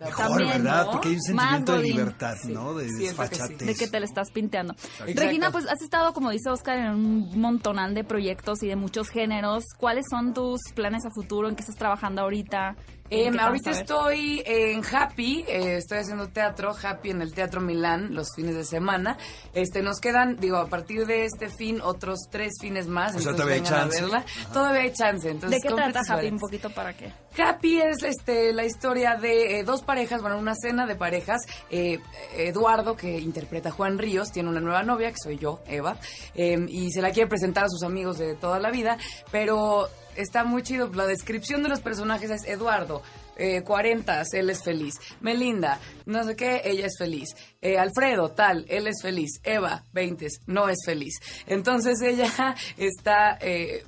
[0.00, 0.84] Mejor, También, ¿verdad?
[0.86, 0.92] ¿no?
[0.92, 2.72] Porque hay un Más sentimiento de libertad, Sí, ¿no?
[2.74, 2.98] De sí.
[3.06, 3.66] desfachatez.
[3.66, 4.74] de que te le estás pinteando.
[4.74, 5.12] Exacto.
[5.20, 9.08] Regina, pues has estado, como dice Oscar, en un montonal de proyectos y de muchos
[9.08, 9.64] géneros.
[9.76, 11.48] ¿Cuáles son tus planes a futuro?
[11.48, 12.76] ¿En qué estás trabajando ahorita?
[13.10, 17.60] Eh, ¿En qué ahorita estoy en Happy, eh, estoy haciendo teatro, Happy en el Teatro
[17.60, 19.16] Milán los fines de semana.
[19.54, 23.16] Este, nos quedan, digo, a partir de este fin, otros tres fines más.
[23.16, 24.00] O sea, entonces todavía hay vengan a chance.
[24.02, 24.24] verla.
[24.52, 25.30] Todavía hay chance.
[25.30, 27.12] Entonces, ¿De qué trata Happy un poquito para qué?
[27.38, 31.42] Happy es este la historia de eh, dos parejas, bueno, una cena de parejas.
[31.70, 32.00] Eh,
[32.36, 35.98] Eduardo, que interpreta a Juan Ríos, tiene una nueva novia, que soy yo, Eva,
[36.34, 38.98] eh, y se la quiere presentar a sus amigos de toda la vida,
[39.30, 39.88] pero
[40.18, 40.90] está muy chido.
[40.92, 43.02] La descripción de los personajes es Eduardo.
[43.36, 44.94] Eh, 40, él es feliz.
[45.20, 47.28] Melinda, no sé qué, ella es feliz.
[47.62, 49.40] Eh, Alfredo, tal, él es feliz.
[49.44, 51.14] Eva, 20, no es feliz.
[51.46, 53.84] Entonces ella está eh,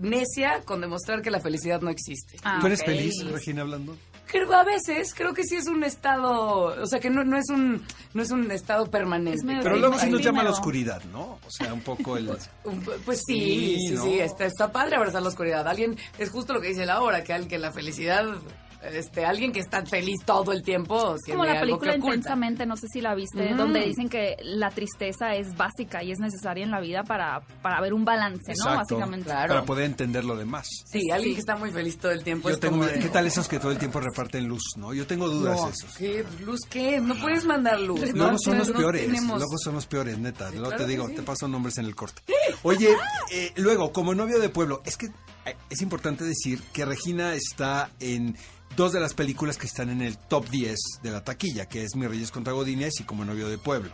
[0.00, 2.38] necia con demostrar que la felicidad no existe.
[2.42, 3.96] Ah, ¿Tú eres feliz, Regina, hablando?
[4.26, 7.48] Creo a veces, creo que sí es un estado, o sea que no, no es
[7.48, 9.38] un no es un estado permanente.
[9.38, 11.38] Es Pero luego sí nos llama la oscuridad, ¿no?
[11.46, 12.28] O sea, un poco el...
[12.64, 14.02] Un- Pues sí, Sí, sí, ¿no?
[14.04, 15.66] sí, está, está padre abrazar la oscuridad.
[15.68, 18.24] Alguien, es justo lo que dice Laura, que, al- que la felicidad,
[18.82, 22.14] este, alguien que está feliz todo el tiempo, Como tiene la algo que película.
[22.16, 26.18] Intensamente, no sé si la viste, donde dicen que la tristeza es básica y es
[26.18, 28.64] necesaria en la vida para, para ver un balance, ¿no?
[28.66, 29.26] Básicamente.
[29.26, 29.54] Claro.
[29.54, 30.66] Para poder entender lo demás.
[30.86, 33.08] Sí, alguien que está muy feliz todo el tiempo Yo es tengo, como de, ¿Qué
[33.08, 34.92] tal esos que todo el tiempo reparten luz, no?
[34.94, 35.96] Yo tengo dudas No, de esos.
[35.96, 36.24] ¿qué?
[36.44, 37.00] ¿Luz qué?
[37.00, 38.00] No puedes mandar luz.
[38.12, 38.38] Luego ¿no?
[38.38, 40.50] son los No peores, tenemos- luego son los peores, neta.
[40.50, 41.14] Luego claro te digo, sí.
[41.14, 42.22] te paso nombres en el corte.
[42.62, 42.94] Oye,
[43.32, 45.08] eh, luego, como novio de pueblo, es que
[45.70, 48.36] es importante decir que Regina está en
[48.76, 51.96] dos de las películas que están en el top 10 de la taquilla, que es
[51.96, 53.90] Mi Reyes contra Godines y Como novio de pueblo.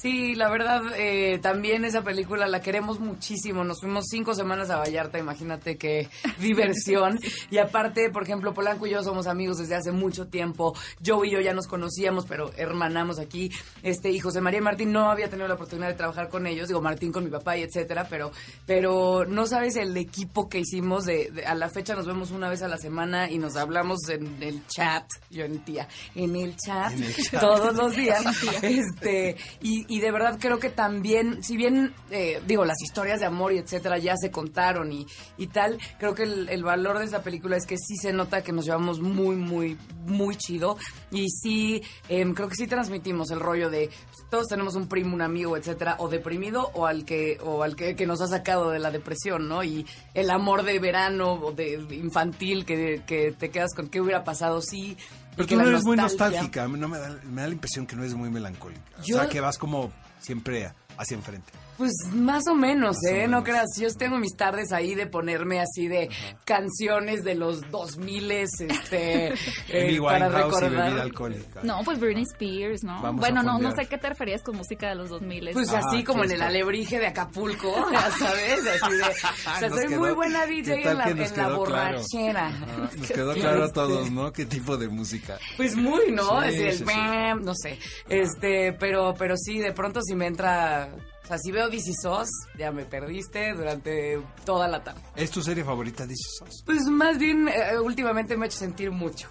[0.00, 3.64] Sí, la verdad, eh, también esa película la queremos muchísimo.
[3.64, 6.08] Nos fuimos cinco semanas a Vallarta, imagínate qué
[6.40, 7.18] diversión.
[7.50, 10.74] Y aparte, por ejemplo, Polanco y yo somos amigos desde hace mucho tiempo.
[11.04, 13.50] Joe y yo ya nos conocíamos, pero hermanamos aquí.
[13.82, 16.68] Este, y José María Martín no había tenido la oportunidad de trabajar con ellos.
[16.68, 18.32] Digo, Martín con mi papá y etcétera, pero,
[18.64, 21.04] pero no sabes el equipo que hicimos.
[21.04, 24.08] De, de- a la fecha nos vemos una vez a la semana y nos hablamos
[24.08, 25.04] en el chat.
[25.30, 27.40] Yo en tía, en el chat, En el chat.
[27.40, 28.24] todos los días.
[28.62, 33.26] este, y, y de verdad creo que también, si bien, eh, digo, las historias de
[33.26, 35.04] amor y etcétera ya se contaron y,
[35.36, 38.40] y tal, creo que el, el valor de esa película es que sí se nota
[38.44, 39.76] que nos llevamos muy, muy,
[40.06, 40.76] muy chido.
[41.10, 43.90] Y sí, em, creo que sí transmitimos el rollo de
[44.30, 47.96] todos tenemos un primo, un amigo, etcétera, o deprimido o al que, o al que,
[47.96, 49.64] que nos ha sacado de la depresión, ¿no?
[49.64, 54.22] Y el amor de verano o de infantil que, que te quedas con qué hubiera
[54.22, 54.96] pasado si.
[55.36, 58.02] Pero tú no eres muy nostálgica, no me da, me da la impresión que no
[58.02, 58.80] eres muy melancólica.
[59.04, 59.90] Yo- O sea, que vas como
[60.20, 61.50] siempre hacia enfrente.
[61.80, 63.22] Pues más o menos, Más o ¿eh?
[63.26, 63.44] No menos.
[63.44, 66.10] creas, yo tengo mis tardes ahí de ponerme así de
[66.44, 69.28] canciones de los 2000 este,
[69.68, 70.98] eh, para y recordar.
[71.00, 71.60] alcohólica.
[71.62, 73.00] No, pues Britney Spears, ¿no?
[73.00, 75.50] Vamos bueno, no, no sé qué te referías con música de los 2000.
[75.54, 79.68] Pues Ah, así como en el alebrije de Acapulco, ya sabes, así de, o sea,
[79.70, 81.56] soy quedó- muy buena ¿qué DJ en la, en la claro?
[81.56, 82.48] borrachera.
[82.48, 84.30] Ajá, Nos quedó claro a todos, ¿no?
[84.34, 85.38] ¿Qué tipo de música?
[85.56, 86.42] Pues muy, ¿no?
[86.42, 86.84] Sí, Así el sí, sí.
[86.84, 87.78] bam, no sé.
[88.08, 90.90] Este, pero, pero sí, de pronto si me entra,
[91.30, 95.00] sea, si veo DC SOS, ya me perdiste durante toda la tarde.
[95.16, 96.36] ¿Es tu serie favorita, dices?
[96.38, 96.62] Sos?
[96.66, 99.28] Pues más bien, eh, últimamente me ha hecho sentir mucho.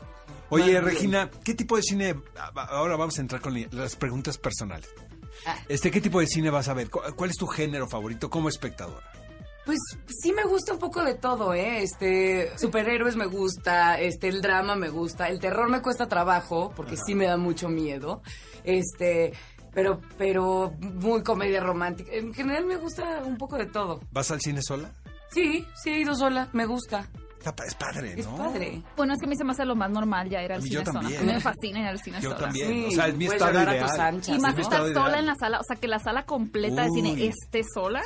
[0.50, 0.86] Oye, Más bien.
[0.86, 2.16] Regina, ¿qué tipo de cine?
[2.56, 4.90] Ahora vamos a entrar con las preguntas personales.
[5.46, 5.58] Ah.
[5.70, 6.90] Este, ¿qué tipo de cine vas a ver?
[6.90, 9.06] ¿Cu- ¿Cuál es tu género favorito como espectadora?
[9.66, 11.84] Pues sí me gusta un poco de todo, ¿eh?
[11.84, 16.98] Este, superhéroes me gusta, este, el drama me gusta, el terror me cuesta trabajo, porque
[16.98, 18.24] sí me da mucho miedo,
[18.64, 19.34] este,
[19.80, 22.12] pero, pero muy comedia romántica.
[22.14, 24.00] En general me gusta un poco de todo.
[24.12, 24.92] ¿Vas al cine sola?
[25.32, 27.08] Sí, sí he ido sola, me gusta.
[27.66, 28.20] Es padre, ¿no?
[28.20, 28.84] Es padre.
[28.98, 30.76] Bueno, es que a mí se me hace lo más normal ya ir al cine
[30.76, 31.00] yo sola.
[31.00, 31.26] también.
[31.26, 32.42] Me fascina ir al cine Yo sola.
[32.48, 32.68] también.
[32.68, 33.90] Sí, o sea, es mi estado ideal.
[33.90, 35.20] tus anchas, Y más Es mi si estado estás sola ideal.
[35.22, 37.28] en la sala, o sea, que la sala completa de cine Uy.
[37.28, 38.02] esté sola.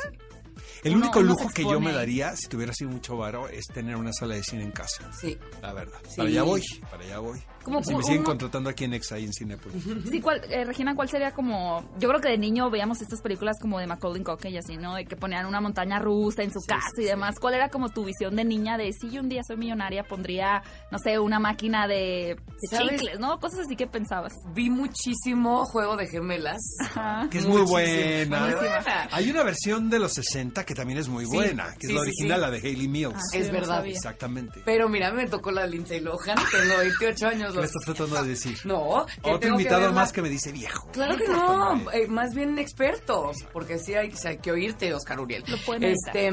[0.84, 3.96] El único uno lujo que yo me daría si tuviera así mucho varo es tener
[3.96, 5.12] una sala de cine en casa.
[5.20, 5.36] Sí.
[5.62, 5.98] La verdad.
[6.08, 6.18] Sí.
[6.18, 7.40] Para allá voy, para allá voy.
[7.64, 9.84] Como si me siguen uno- contratando aquí en Exa y en Cinepolis.
[10.10, 11.84] Sí, ¿cuál, eh, Regina, ¿cuál sería como...?
[12.00, 14.96] Yo creo que de niño veíamos estas películas como de Macaulay Culkin y así, ¿no?
[14.96, 17.36] De que ponían una montaña rusa en su casa y demás.
[17.40, 20.62] ¿Cuál era como tu visión de niña de si yo un día soy millonaria pondría,
[20.92, 23.00] no sé, una máquina de, de ¿Sabes?
[23.02, 23.40] chicles, ¿no?
[23.40, 24.34] Cosas así que pensabas.
[24.54, 26.62] Vi muchísimo Juego de Gemelas.
[26.82, 27.28] Ajá.
[27.30, 27.72] Que es muy Muchísimo.
[27.80, 28.40] buena.
[28.46, 29.08] Muy buena.
[29.12, 31.94] Hay una versión de los 60 que también es muy Sí, buena, que sí, es
[31.94, 32.42] la sí, original, sí.
[32.42, 33.16] la de Hayley Mills.
[33.16, 33.86] Ah, sí, Es no verdad.
[33.86, 34.62] Exactamente.
[34.66, 37.53] Pero mira, me tocó la Lindsay Lohan, tengo 28 años.
[37.54, 38.58] ¿Qué me estás tratando de decir?
[38.66, 40.90] No, que Otro tengo invitado más que me dice viejo.
[40.92, 45.20] Claro que no, eh, más bien experto, porque sí hay, sí hay que oírte, Oscar
[45.20, 45.44] Uriel.
[45.48, 46.32] Lo pueden este,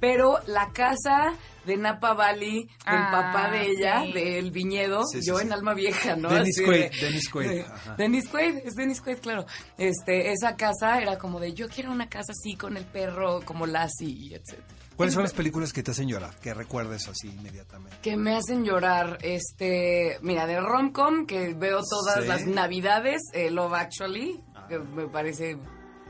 [0.00, 1.32] pero la casa
[1.64, 4.12] de Napa Valley, del Ah, papá de ella, sí.
[4.12, 5.44] del viñedo, Sí, sí, yo sí.
[5.46, 6.30] en alma vieja, ¿no?
[6.30, 7.94] Dennis Así Quaid, de- Dennis Quaid, de- ajá.
[7.96, 9.44] Dennis Quaid, es Dennis Quaid, claro.
[9.76, 13.66] Este, esa casa era como de, yo quiero una casa así con el perro, como
[13.66, 14.58] Lassie, etc.
[14.98, 16.34] ¿Cuáles son las películas que te hacen llorar?
[16.42, 17.96] Que recuerdes así inmediatamente.
[18.02, 22.28] que me hacen llorar, este, mira, de romcom, que veo todas Sí.
[22.28, 25.52] las navidades, eh, Love Actually, que me parece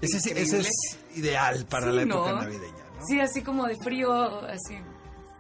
[0.01, 0.69] Ese, es- ese increíble.
[0.69, 2.41] es ideal para Sí, la época ¿no?
[2.43, 3.07] navideña, ¿no?
[3.07, 4.79] Sí, así como de frío, así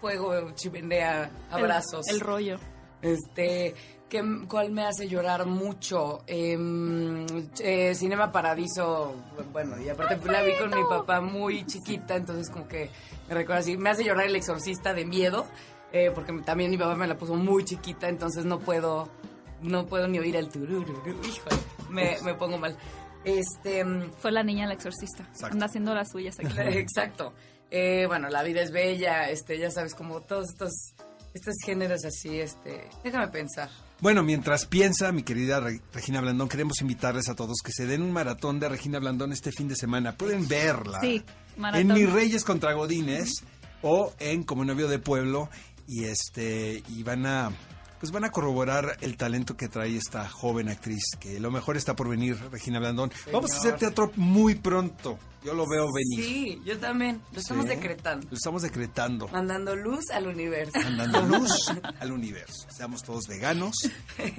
[0.00, 2.06] fuego, chimenea, abrazos.
[2.08, 2.58] El, rollo.
[3.02, 3.74] Este,
[4.09, 6.23] ¿qué, ¿cuál me hace llorar mucho?
[6.27, 7.27] Em,
[7.61, 9.14] eh, Cinema Paradiso,
[9.53, 12.90] bueno, y aparte la vi con mi papá muy chiquita, entonces como que
[13.29, 15.47] me recuerda así, me hace llorar El Exorcista de miedo,
[15.92, 19.09] eh, porque también mi papá me la puso muy chiquita, entonces no puedo,
[19.62, 21.57] no puedo ni oír el turururu, híjole,
[21.90, 22.77] me, me pongo mal.
[23.25, 23.85] Este,
[24.18, 25.29] Fue la niña el exorcista.
[25.42, 26.55] Anda haciendo las suyas aquí.
[26.59, 27.35] Exacto.
[27.71, 30.94] Eh, bueno, La vida es bella, este, ya sabes, como todos estos,
[31.35, 33.68] estos géneros así, este, déjame pensar.
[34.00, 35.61] Bueno, mientras piensa, mi querida
[35.92, 39.50] Regina Blandón, queremos invitarles a todos que se den un maratón de Regina Blandón este
[39.50, 40.16] fin de semana.
[40.16, 41.00] Pueden verla.
[41.00, 41.24] Sí,
[41.74, 43.42] en Mis Reyes contra Godines
[43.82, 45.50] o en Como Novio de Pueblo.
[45.88, 47.50] Y este y van a
[48.00, 51.94] pues van a corroborar el talento que trae esta joven actriz, que lo mejor está
[51.96, 53.12] por venir, Regina Blandón.
[53.32, 55.18] Vamos a hacer teatro muy pronto.
[55.44, 56.24] Yo lo veo venir.
[56.24, 57.22] Sí, yo también.
[57.32, 58.26] Lo estamos decretando.
[58.28, 59.28] Lo estamos decretando.
[59.28, 60.72] Mandando luz al universo.
[60.80, 62.66] Mandando luz al universo.
[62.70, 63.74] Seamos todos veganos.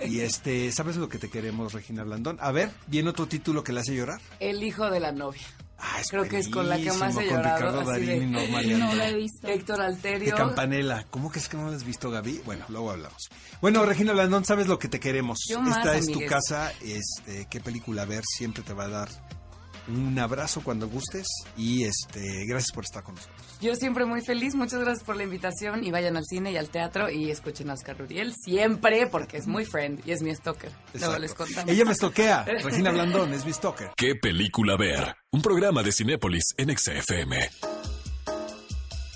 [0.06, 2.38] Y este, ¿sabes lo que te queremos, Regina Blandón?
[2.42, 4.20] A ver, ¿viene otro título que le hace llorar?
[4.40, 5.42] El hijo de la novia.
[5.82, 7.72] Ah, Creo que es con la que más he llorado.
[7.72, 9.48] Con Ricardo Darín y Norma No la he visto.
[9.48, 10.32] Héctor Alterio.
[10.32, 11.06] De Campanella.
[11.10, 12.42] ¿Cómo que es que no la has visto, Gaby?
[12.46, 13.30] Bueno, luego hablamos.
[13.62, 15.40] Bueno, Regina Blandón, sabes lo que te queremos.
[15.50, 16.72] Yo más, Esta es tu casa.
[16.82, 19.10] Este, qué película ver siempre te va a dar
[19.90, 23.40] un abrazo cuando gustes y este gracias por estar con nosotros.
[23.62, 26.70] Yo siempre muy feliz, muchas gracias por la invitación y vayan al cine y al
[26.70, 30.72] teatro y escuchen a Oscar Uriel siempre porque es muy friend y es mi stalker.
[30.94, 31.72] Luego les contamos.
[31.72, 32.44] Ella me estoquea.
[32.64, 33.92] Regina Blandón es mi stalker.
[33.96, 35.16] ¿Qué película ver?
[35.32, 37.69] Un programa de Cinépolis en XFM.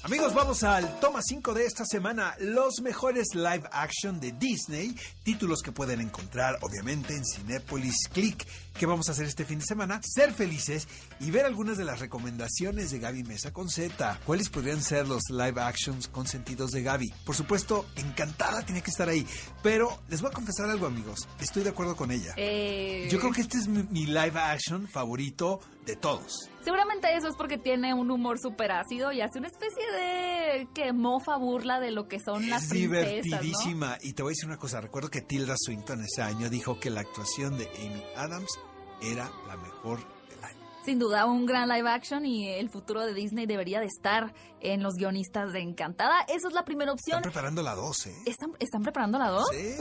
[0.05, 5.61] Amigos, vamos al toma 5 de esta semana, los mejores live action de Disney, títulos
[5.61, 8.45] que pueden encontrar obviamente en Cinepolis Click.
[8.77, 10.01] ¿Qué vamos a hacer este fin de semana?
[10.03, 10.89] Ser felices
[11.21, 14.19] y ver algunas de las recomendaciones de Gaby Mesa con Z.
[14.25, 17.13] ¿Cuáles podrían ser los live actions consentidos de Gaby?
[17.25, 19.25] Por supuesto, encantada tiene que estar ahí,
[19.61, 22.33] pero les voy a confesar algo amigos, estoy de acuerdo con ella.
[22.35, 26.49] Eh, Yo creo que este es mi, mi live action favorito de todos.
[26.63, 30.93] Seguramente eso es porque tiene un humor súper ácido y hace una especie de que
[30.93, 33.11] mofa burla de lo que son las Es princesas, ¿no?
[33.19, 33.97] divertidísima.
[34.01, 34.79] Y te voy a decir una cosa.
[34.81, 38.57] Recuerdo que Tilda Swinton ese año dijo que la actuación de Amy Adams
[39.01, 39.99] era la mejor
[40.29, 40.59] del año.
[40.85, 44.83] Sin duda, un gran live action y el futuro de Disney debería de estar en
[44.83, 46.21] los guionistas de Encantada.
[46.29, 47.17] Esa es la primera opción.
[47.17, 48.13] Están preparando la 12.
[48.25, 49.47] ¿Están, ¿están preparando la 2?
[49.51, 49.75] Sí,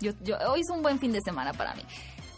[0.00, 1.82] Yo, yo- hoy es un buen fin de semana para mí.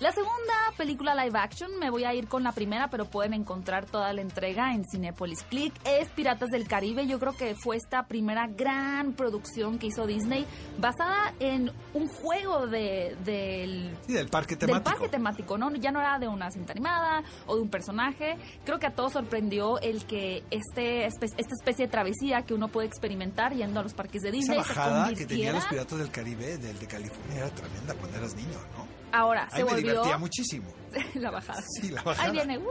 [0.04, 3.86] La segunda película live action, me voy a ir con la primera, pero pueden encontrar
[3.86, 5.72] toda la entrega en Cinepolis Click.
[5.86, 7.06] Es Piratas del Caribe.
[7.06, 10.44] Yo creo que fue esta primera gran producción que hizo Disney,
[10.78, 14.90] basada en un juego de, del Sí, del parque del temático.
[14.90, 15.74] parque temático, ¿no?
[15.74, 18.36] Ya no era de una cinta animada o de un personaje.
[18.66, 22.68] Creo que a todos sorprendió el que este, espe- esta especie de travesía que uno
[22.68, 25.98] puede experimentar yendo a los parques de Esa Disney se bajada que tenían los piratas
[25.98, 29.03] del Caribe, del de California, era tremenda cuando eras niño, ¿no?
[29.12, 30.72] Ahora Ahí se me volvió divertía muchísimo.
[31.14, 31.62] la bajada.
[31.80, 32.26] Sí, la bajada.
[32.28, 32.58] Ahí viene.
[32.58, 32.62] uh.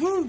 [0.00, 0.28] Uh,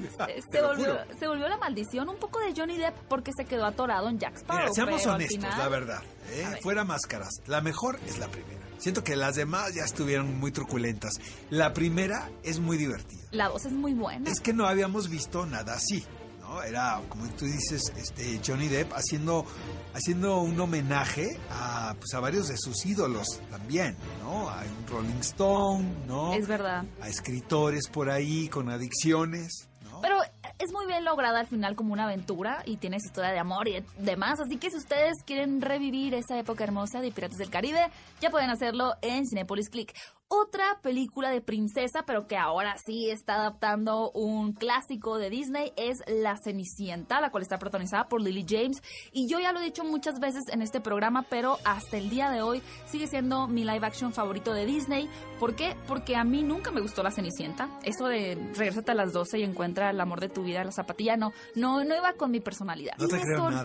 [0.52, 4.10] Se, volvió, se volvió la maldición un poco de Johnny Depp porque se quedó atorado
[4.10, 4.62] en Jack Sparrow.
[4.63, 6.04] Mira, seamos pero honestos, final- la verdad.
[6.32, 6.45] ¿eh?
[6.49, 6.60] Ver.
[6.62, 7.30] Fuera máscaras.
[7.47, 8.62] La mejor es la primera.
[8.80, 11.13] Siento que las demás ya estuvieron muy truculentas.
[11.49, 13.21] La primera es muy divertida.
[13.32, 14.30] La voz es muy buena.
[14.30, 16.04] Es que no habíamos visto nada así,
[16.54, 16.63] ¿no?
[16.63, 19.46] Era, como tú dices, este Johnny Depp haciendo,
[19.94, 24.50] haciendo un homenaje a, pues, a varios de sus ídolos también, ¿no?
[24.50, 26.34] A un Rolling Stone, ¿no?
[26.34, 26.86] Es verdad.
[27.02, 30.02] A escritores por ahí con adicciones, ¿no?
[30.02, 30.18] Pero
[30.60, 33.68] es muy bien lograda al final como una aventura y tiene su historia de amor
[33.68, 34.39] y de- demás.
[34.39, 37.89] Así que si ustedes quieren revivir esa época hermosa de Piratas del Caribe,
[38.22, 39.94] ya pueden hacerlo en Cinepolis Click.
[40.36, 46.00] Otra película de princesa, pero que ahora sí está adaptando un clásico de Disney, es
[46.08, 48.82] La Cenicienta, la cual está protagonizada por Lily James.
[49.12, 52.32] Y yo ya lo he dicho muchas veces en este programa, pero hasta el día
[52.32, 55.08] de hoy sigue siendo mi live action favorito de Disney.
[55.39, 55.76] ¿Por qué?
[55.88, 57.69] Porque a mí nunca me gustó La Cenicienta.
[57.84, 61.15] Eso de regresate a las 12 y encuentra el amor de tu vida, la zapatilla,
[61.15, 62.98] no, no, no iba con mi personalidad.
[62.98, 63.63] No y me nada.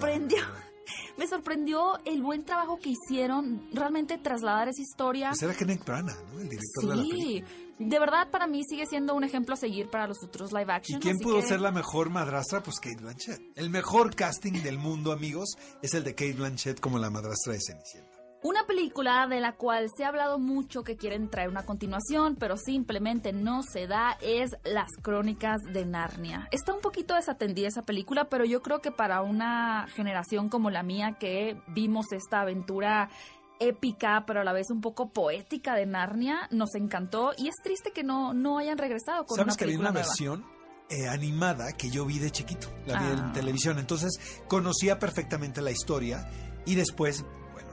[1.17, 5.31] Me sorprendió el buen trabajo que hicieron, realmente trasladar esa historia.
[5.31, 6.41] Pues era Kenneth Branagh, ¿no?
[6.41, 7.23] El director de la película.
[7.25, 7.45] Sí,
[7.81, 10.71] de verdad para mí sigue siendo un ejemplo a seguir para los futuros live ¿Y
[10.73, 11.01] action.
[11.01, 12.63] quién así pudo que- ser la mejor madrastra?
[12.63, 13.41] Pues Kate Blanchett.
[13.57, 17.61] El mejor casting del mundo, amigos, es el de Kate Blanchett como la madrastra de
[17.61, 18.08] Cenicienta.
[18.49, 22.57] Una película de la cual se ha hablado mucho que quieren traer una continuación, pero
[22.57, 26.49] simplemente no se da, es Las Crónicas de Narnia.
[26.51, 30.83] Está un poquito desatendida esa película, pero yo creo que para una generación como la
[30.83, 33.11] mía que vimos esta aventura
[33.61, 37.91] épica, pero a la vez un poco poética de Narnia, nos encantó y es triste
[37.93, 40.09] que no, no hayan regresado con ¿Sabes una que había película una nueva.
[40.09, 40.45] versión
[40.89, 43.33] eh, animada que yo vi de chiquito, la vi en Ah.
[43.35, 43.79] televisión.
[43.79, 46.27] Entonces conocía perfectamente la historia
[46.65, 47.27] y después,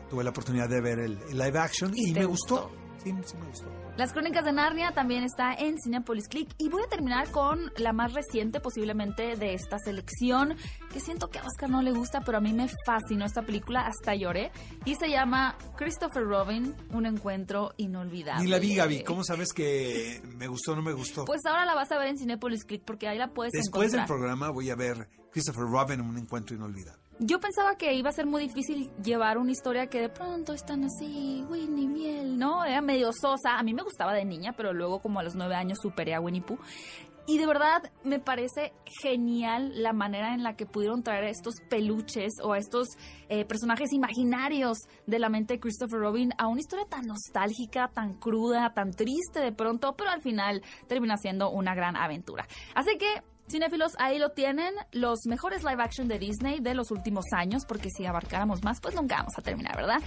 [0.10, 2.70] tuve la oportunidad de ver el, el live action ¿Y me gustó?
[2.70, 2.86] gustó.
[3.04, 3.68] Sí, sí me gustó.
[3.98, 7.94] Las Crónicas de Narnia también está en Cinepolis Click y voy a terminar con la
[7.94, 10.56] más reciente posiblemente de esta selección
[10.92, 13.86] que siento que a Oscar no le gusta pero a mí me fascinó esta película
[13.88, 14.52] hasta lloré
[14.86, 18.44] y se llama Christopher Robin Un encuentro inolvidable.
[18.44, 19.04] Ni la vi, Gaby.
[19.04, 21.24] ¿Cómo sabes que me gustó o no me gustó?
[21.26, 24.02] Pues ahora la vas a ver en Cinepolis Click porque ahí la puedes Después del
[24.02, 24.08] encontrar.
[24.20, 27.02] programa voy a ver Christopher Robin un encuentro inolvidable.
[27.20, 30.84] Yo pensaba que iba a ser muy difícil llevar una historia que de pronto están
[30.84, 32.66] así, Winnie Miel, ¿no?
[32.66, 33.58] Era medio sosa.
[33.58, 36.20] A mí me gustaba de niña, pero luego como a los nueve años superé a
[36.20, 36.60] Winnie Pooh.
[37.28, 41.56] Y de verdad me parece genial la manera en la que pudieron traer a estos
[41.70, 42.90] peluches o a estos
[43.30, 48.14] eh, personajes imaginarios de la mente de Christopher Robin a una historia tan nostálgica, tan
[48.14, 52.46] cruda, tan triste de pronto, pero al final termina siendo una gran aventura.
[52.76, 57.26] Así que Cinéfilos, ahí lo tienen, los mejores live action de Disney de los últimos
[57.32, 60.02] años, porque si abarcáramos más, pues nunca vamos a terminar, ¿verdad?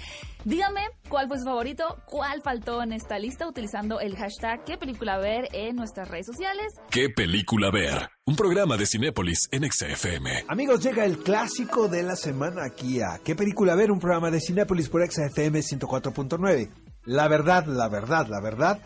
[0.45, 5.19] Díganme cuál fue su favorito, cuál faltó en esta lista utilizando el hashtag qué película
[5.19, 6.73] ver en nuestras redes sociales.
[6.91, 8.11] ¿Qué película ver?
[8.27, 10.45] Un programa de Cinépolis en XFM.
[10.49, 13.91] Amigos, llega el clásico de la semana aquí a ¿Qué película ver?
[13.91, 16.71] Un programa de Cinépolis por XFM 104.9.
[17.05, 18.81] La verdad, la verdad, la verdad,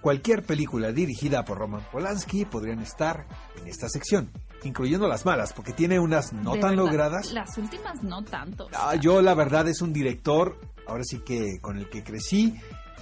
[0.00, 3.26] cualquier película dirigida por Roman Polanski podrían estar
[3.60, 4.30] en esta sección,
[4.64, 7.32] incluyendo las malas, porque tiene unas no De tan verdad, logradas.
[7.32, 8.68] Las últimas no tanto.
[8.74, 12.54] Ah, yo la verdad es un director, ahora sí que con el que crecí,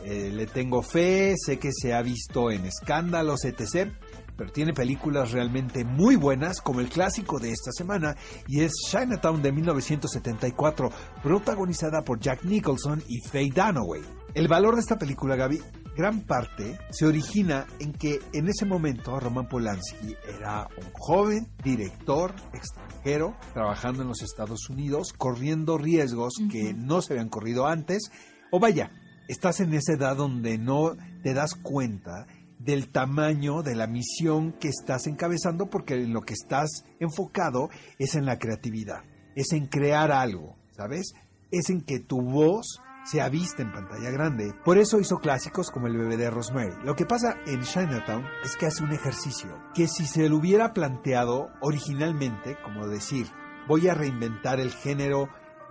[0.05, 3.91] eh, le tengo fe, sé que se ha visto en escándalos, etc.
[4.37, 8.17] Pero tiene películas realmente muy buenas, como el clásico de esta semana,
[8.47, 10.91] y es Chinatown de 1974,
[11.23, 14.03] protagonizada por Jack Nicholson y Faye Dunaway.
[14.35, 15.63] El valor de esta película, Gaby,
[15.97, 22.35] gran parte se origina en que en ese momento Roman Polanski era un joven director
[22.53, 28.11] extranjero trabajando en los Estados Unidos, corriendo riesgos que no se habían corrido antes.
[28.53, 28.91] O vaya,
[29.27, 32.27] estás en esa edad donde no te das cuenta
[32.59, 38.15] del tamaño de la misión que estás encabezando porque en lo que estás enfocado es
[38.17, 39.03] en la creatividad,
[39.35, 41.15] es en crear algo, ¿sabes?
[41.51, 44.53] Es en que tu voz sea vista en pantalla grande.
[44.65, 46.75] Por eso hizo clásicos como El bebé de Rosemary.
[46.85, 50.73] Lo que pasa en Chinatown es que hace un ejercicio que si se lo hubiera
[50.73, 53.29] planteado originalmente, como decir,
[53.69, 55.29] voy a reinventar el género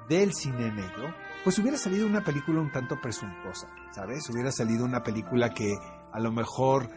[0.07, 1.13] del cine negro,
[1.43, 4.29] pues hubiera salido una película un tanto presuntuosa, ¿sabes?
[4.29, 5.75] Hubiera salido una película que
[6.13, 6.89] a lo mejor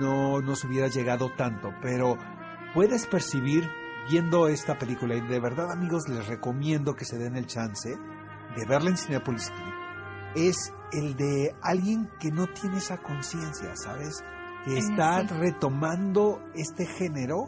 [0.00, 2.16] no nos hubiera llegado tanto, pero
[2.74, 3.68] puedes percibir
[4.08, 7.96] viendo esta película y de verdad amigos les recomiendo que se den el chance
[8.56, 9.52] de verla en Cinepolis
[10.34, 14.22] es el de alguien que no tiene esa conciencia, ¿sabes?
[14.64, 15.34] Que está sí.
[15.34, 17.46] retomando este género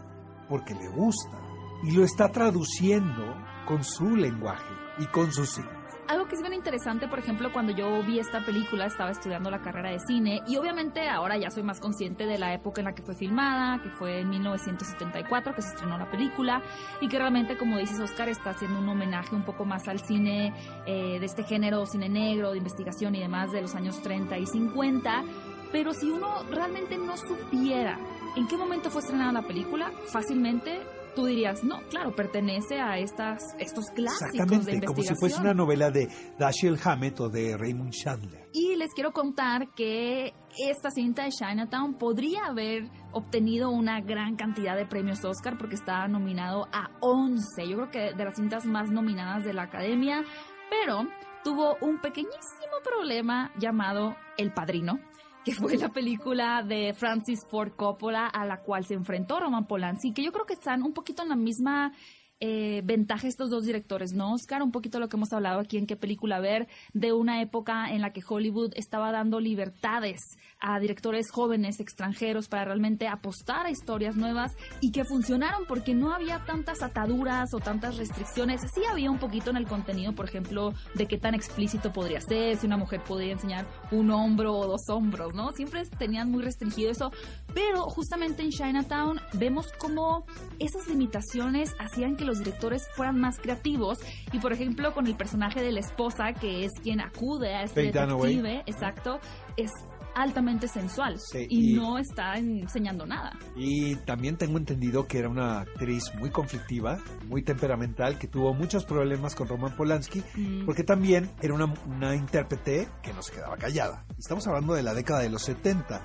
[0.48, 1.38] porque le gusta
[1.82, 3.34] y lo está traduciendo
[3.66, 5.77] con su lenguaje y con sus signos.
[6.08, 9.60] Algo que es bien interesante, por ejemplo, cuando yo vi esta película, estaba estudiando la
[9.60, 12.94] carrera de cine y obviamente ahora ya soy más consciente de la época en la
[12.94, 16.62] que fue filmada, que fue en 1974 que se estrenó la película
[17.02, 20.54] y que realmente, como dices Oscar, está haciendo un homenaje un poco más al cine
[20.86, 24.46] eh, de este género, cine negro, de investigación y demás de los años 30 y
[24.46, 25.24] 50.
[25.72, 27.98] Pero si uno realmente no supiera
[28.34, 30.80] en qué momento fue estrenada la película, fácilmente
[31.18, 34.94] tú dirías, no, claro, pertenece a estas, estos clásicos de Exactamente, investigación.
[34.94, 36.06] como si fuese una novela de
[36.38, 38.48] Dashiell Hammett o de Raymond Chandler.
[38.52, 44.76] Y les quiero contar que esta cinta de Chinatown podría haber obtenido una gran cantidad
[44.76, 47.68] de premios Oscar porque está nominado a 11.
[47.68, 50.22] Yo creo que de las cintas más nominadas de la academia,
[50.70, 51.00] pero
[51.42, 55.00] tuvo un pequeñísimo problema llamado El Padrino
[55.48, 60.12] que fue la película de Francis Ford Coppola a la cual se enfrentó Roman Polanski,
[60.12, 61.94] que yo creo que están un poquito en la misma
[62.40, 64.62] eh, ventaja estos dos directores, ¿no, Oscar?
[64.62, 68.00] Un poquito lo que hemos hablado aquí en qué película ver, de una época en
[68.00, 70.20] la que Hollywood estaba dando libertades
[70.60, 76.12] a directores jóvenes extranjeros para realmente apostar a historias nuevas y que funcionaron porque no
[76.12, 78.60] había tantas ataduras o tantas restricciones.
[78.74, 82.56] Sí había un poquito en el contenido, por ejemplo, de qué tan explícito podría ser,
[82.56, 85.50] si una mujer podría enseñar un hombro o dos hombros, ¿no?
[85.52, 87.10] Siempre tenían muy restringido eso,
[87.52, 90.24] pero justamente en Chinatown vemos cómo
[90.58, 93.98] esas limitaciones hacían que los directores fueran más creativos
[94.32, 97.82] y por ejemplo con el personaje de la esposa que es quien acude a este
[97.90, 99.18] detective, exacto,
[99.56, 99.70] es
[100.14, 103.38] altamente sensual Sí, y, y- no está enseñando nada.
[103.54, 106.98] Y también tengo entendido que era una actriz muy conflictiva,
[107.28, 110.64] muy temperamental, que tuvo muchos problemas con Roman Polanski, Mm.
[110.66, 114.04] porque también era una, una intérprete que no se quedaba callada.
[114.18, 116.02] Estamos hablando de la década de los 70.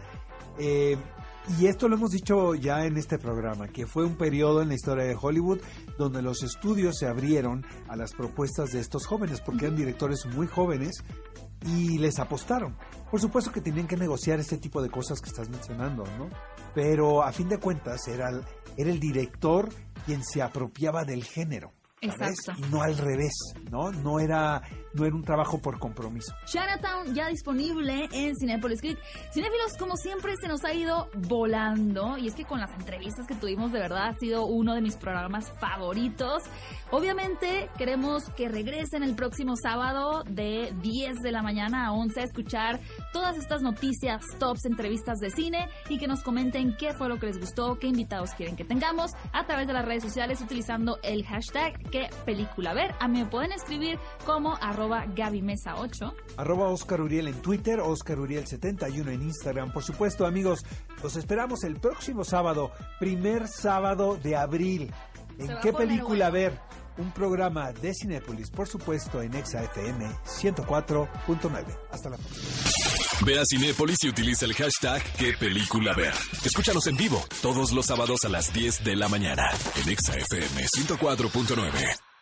[0.59, 0.95] Eh,
[1.59, 4.75] Y esto lo hemos dicho ya en este programa, que fue un periodo en la
[4.75, 5.59] historia de Hollywood
[5.97, 10.47] donde los estudios se abrieron a las propuestas de estos jóvenes, porque eran directores muy
[10.47, 11.03] jóvenes
[11.65, 12.77] y les apostaron.
[13.11, 16.29] Por supuesto que tenían que negociar este tipo de cosas que estás mencionando, ¿no?
[16.73, 18.41] Pero a fin de cuentas era
[18.77, 19.69] era el director
[20.05, 21.71] quien se apropiaba del género.
[22.03, 22.53] Exacto.
[22.57, 23.33] Y no al revés,
[23.71, 23.91] ¿no?
[23.91, 24.61] No era,
[24.93, 26.33] no era un trabajo por compromiso.
[26.45, 28.99] Chinatown ya disponible en Cinepolis Click.
[29.33, 32.17] Cinéfilos, como siempre, se nos ha ido volando.
[32.17, 34.95] Y es que con las entrevistas que tuvimos, de verdad, ha sido uno de mis
[34.95, 36.43] programas favoritos.
[36.91, 42.23] Obviamente, queremos que regresen el próximo sábado de 10 de la mañana a 11 a
[42.23, 42.79] escuchar
[43.11, 47.27] todas estas noticias, tops, entrevistas de cine y que nos comenten qué fue lo que
[47.27, 51.25] les gustó, qué invitados quieren que tengamos a través de las redes sociales utilizando el
[51.25, 52.95] hashtag qué película ver.
[52.99, 56.13] A mí me pueden escribir como arroba gabimesa8.
[56.37, 59.71] Arroba Oscar Uriel en Twitter, Oscar Uriel71 en Instagram.
[59.71, 60.65] Por supuesto, amigos,
[61.03, 64.91] los esperamos el próximo sábado, primer sábado de abril.
[65.37, 66.59] ¿En qué película ver?
[66.97, 71.65] Un programa de Cinépolis, por supuesto, en Exa FM 104.9.
[71.91, 72.47] Hasta la próxima.
[73.25, 76.13] Ve a Cinépolis y utiliza el hashtag qué película ver.
[76.43, 79.49] Escúchanos en vivo todos los sábados a las 10 de la mañana
[79.81, 82.12] en Exa FM 104.9.